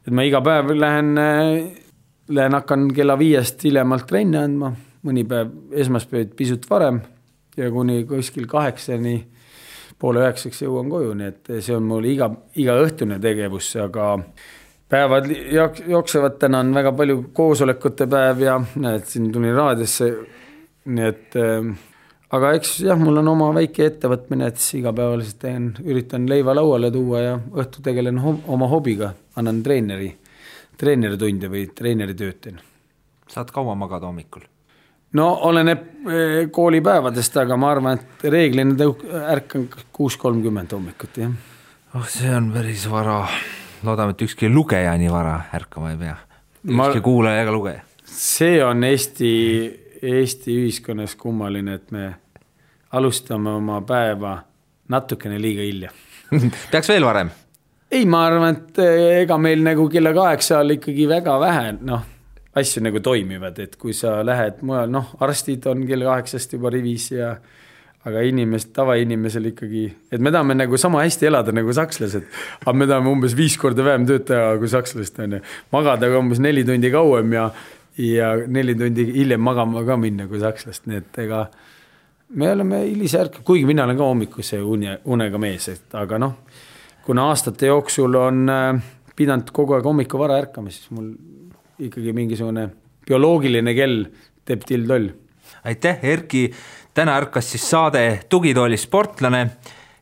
[0.05, 1.53] et ma iga päev lähen, äh,
[2.35, 4.73] lähen, hakkan kella viiest hiljemalt trenni andma,
[5.07, 5.53] mõni päev
[5.85, 6.99] esmaspäeviti pisut varem
[7.57, 9.15] ja kuni kuskil kaheksani,
[10.01, 12.29] poole üheksaks jõuan koju, nii et see on mul iga,
[12.59, 14.11] igaõhtune tegevus, aga
[14.91, 20.11] päevad jooksevad, täna on väga palju koosolekute päev ja näed, siin tulin raadiosse,
[20.91, 21.39] nii et
[22.33, 26.91] aga eks jah, mul on oma väike ettevõtmine, et siis igapäevaselt teen, üritan leiva lauale
[26.95, 30.11] tuua ja õhtul tegelen ho oma hobiga, annan treeneri,
[30.81, 32.61] treeneritunde või treeneritööd teen.
[33.29, 34.45] saad kaua magada hommikul?
[35.15, 41.35] no oleneb eh, koolipäevadest, aga ma arvan, et reeglina tõuk-, ärkan kuus kolmkümmend hommikuti, jah.
[41.95, 43.23] oh, see on päris vara.
[43.85, 46.17] loodame, et ükski lugeja nii vara ärkama ei pea.
[46.65, 46.91] ükski ma...
[47.05, 47.85] kuulaja ega lugeja.
[48.05, 49.31] see on Eesti,
[50.05, 52.11] Eesti ühiskonnas kummaline, et me
[52.93, 54.39] alustame oma päeva
[54.89, 55.91] natukene liiga hilja
[56.73, 57.31] peaks veel varem?
[57.91, 62.07] ei, ma arvan, et eh, ega meil nagu kella kaheksa all ikkagi väga vähe, noh,
[62.59, 67.11] asju nagu toimivad, et kui sa lähed mujal, noh, arstid on kella kaheksast juba rivis
[67.15, 67.35] ja
[68.05, 72.27] aga inimest, tavainimesel ikkagi, et me tahame nagu sama hästi elada nagu sakslased,
[72.61, 75.41] aga me tahame umbes viis korda vähem tööd teha kui sakslased, on ju.
[75.73, 77.49] magada ka umbes neli tundi kauem ja,
[77.99, 81.45] ja neli tundi hiljem magama ka minna kui sakslast, nii et ega
[82.35, 86.37] me oleme hilisärk, kuigi mina olen ka hommikuse une, unega mees, et aga noh,
[87.07, 88.83] kuna aastate jooksul on äh,
[89.17, 91.13] pidanud kogu aeg hommikul vara ärkama, siis mul
[91.85, 92.69] ikkagi mingisugune
[93.07, 94.05] bioloogiline kell
[94.45, 95.11] teeb till-toll.
[95.65, 96.53] aitäh, Erki.
[96.95, 99.51] täna ärkas siis saade Tugitooli sportlane.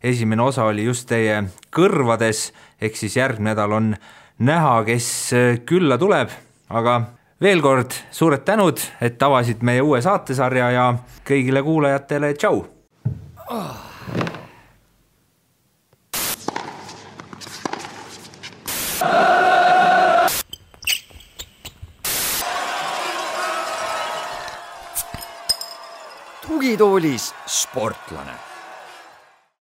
[0.02, 3.96] esimene osa oli just teie kõrvades, ehk siis järgmine nädal on
[4.38, 6.30] näha, kes äh, külla tuleb,
[6.68, 7.02] aga
[7.42, 10.90] veel kord suured tänud, et avasid meie uue saatesarja ja
[11.26, 12.62] kõigile kuulajatele tšau!
[13.50, 13.80] Oh..
[26.46, 28.51] tugitoolis sportlane.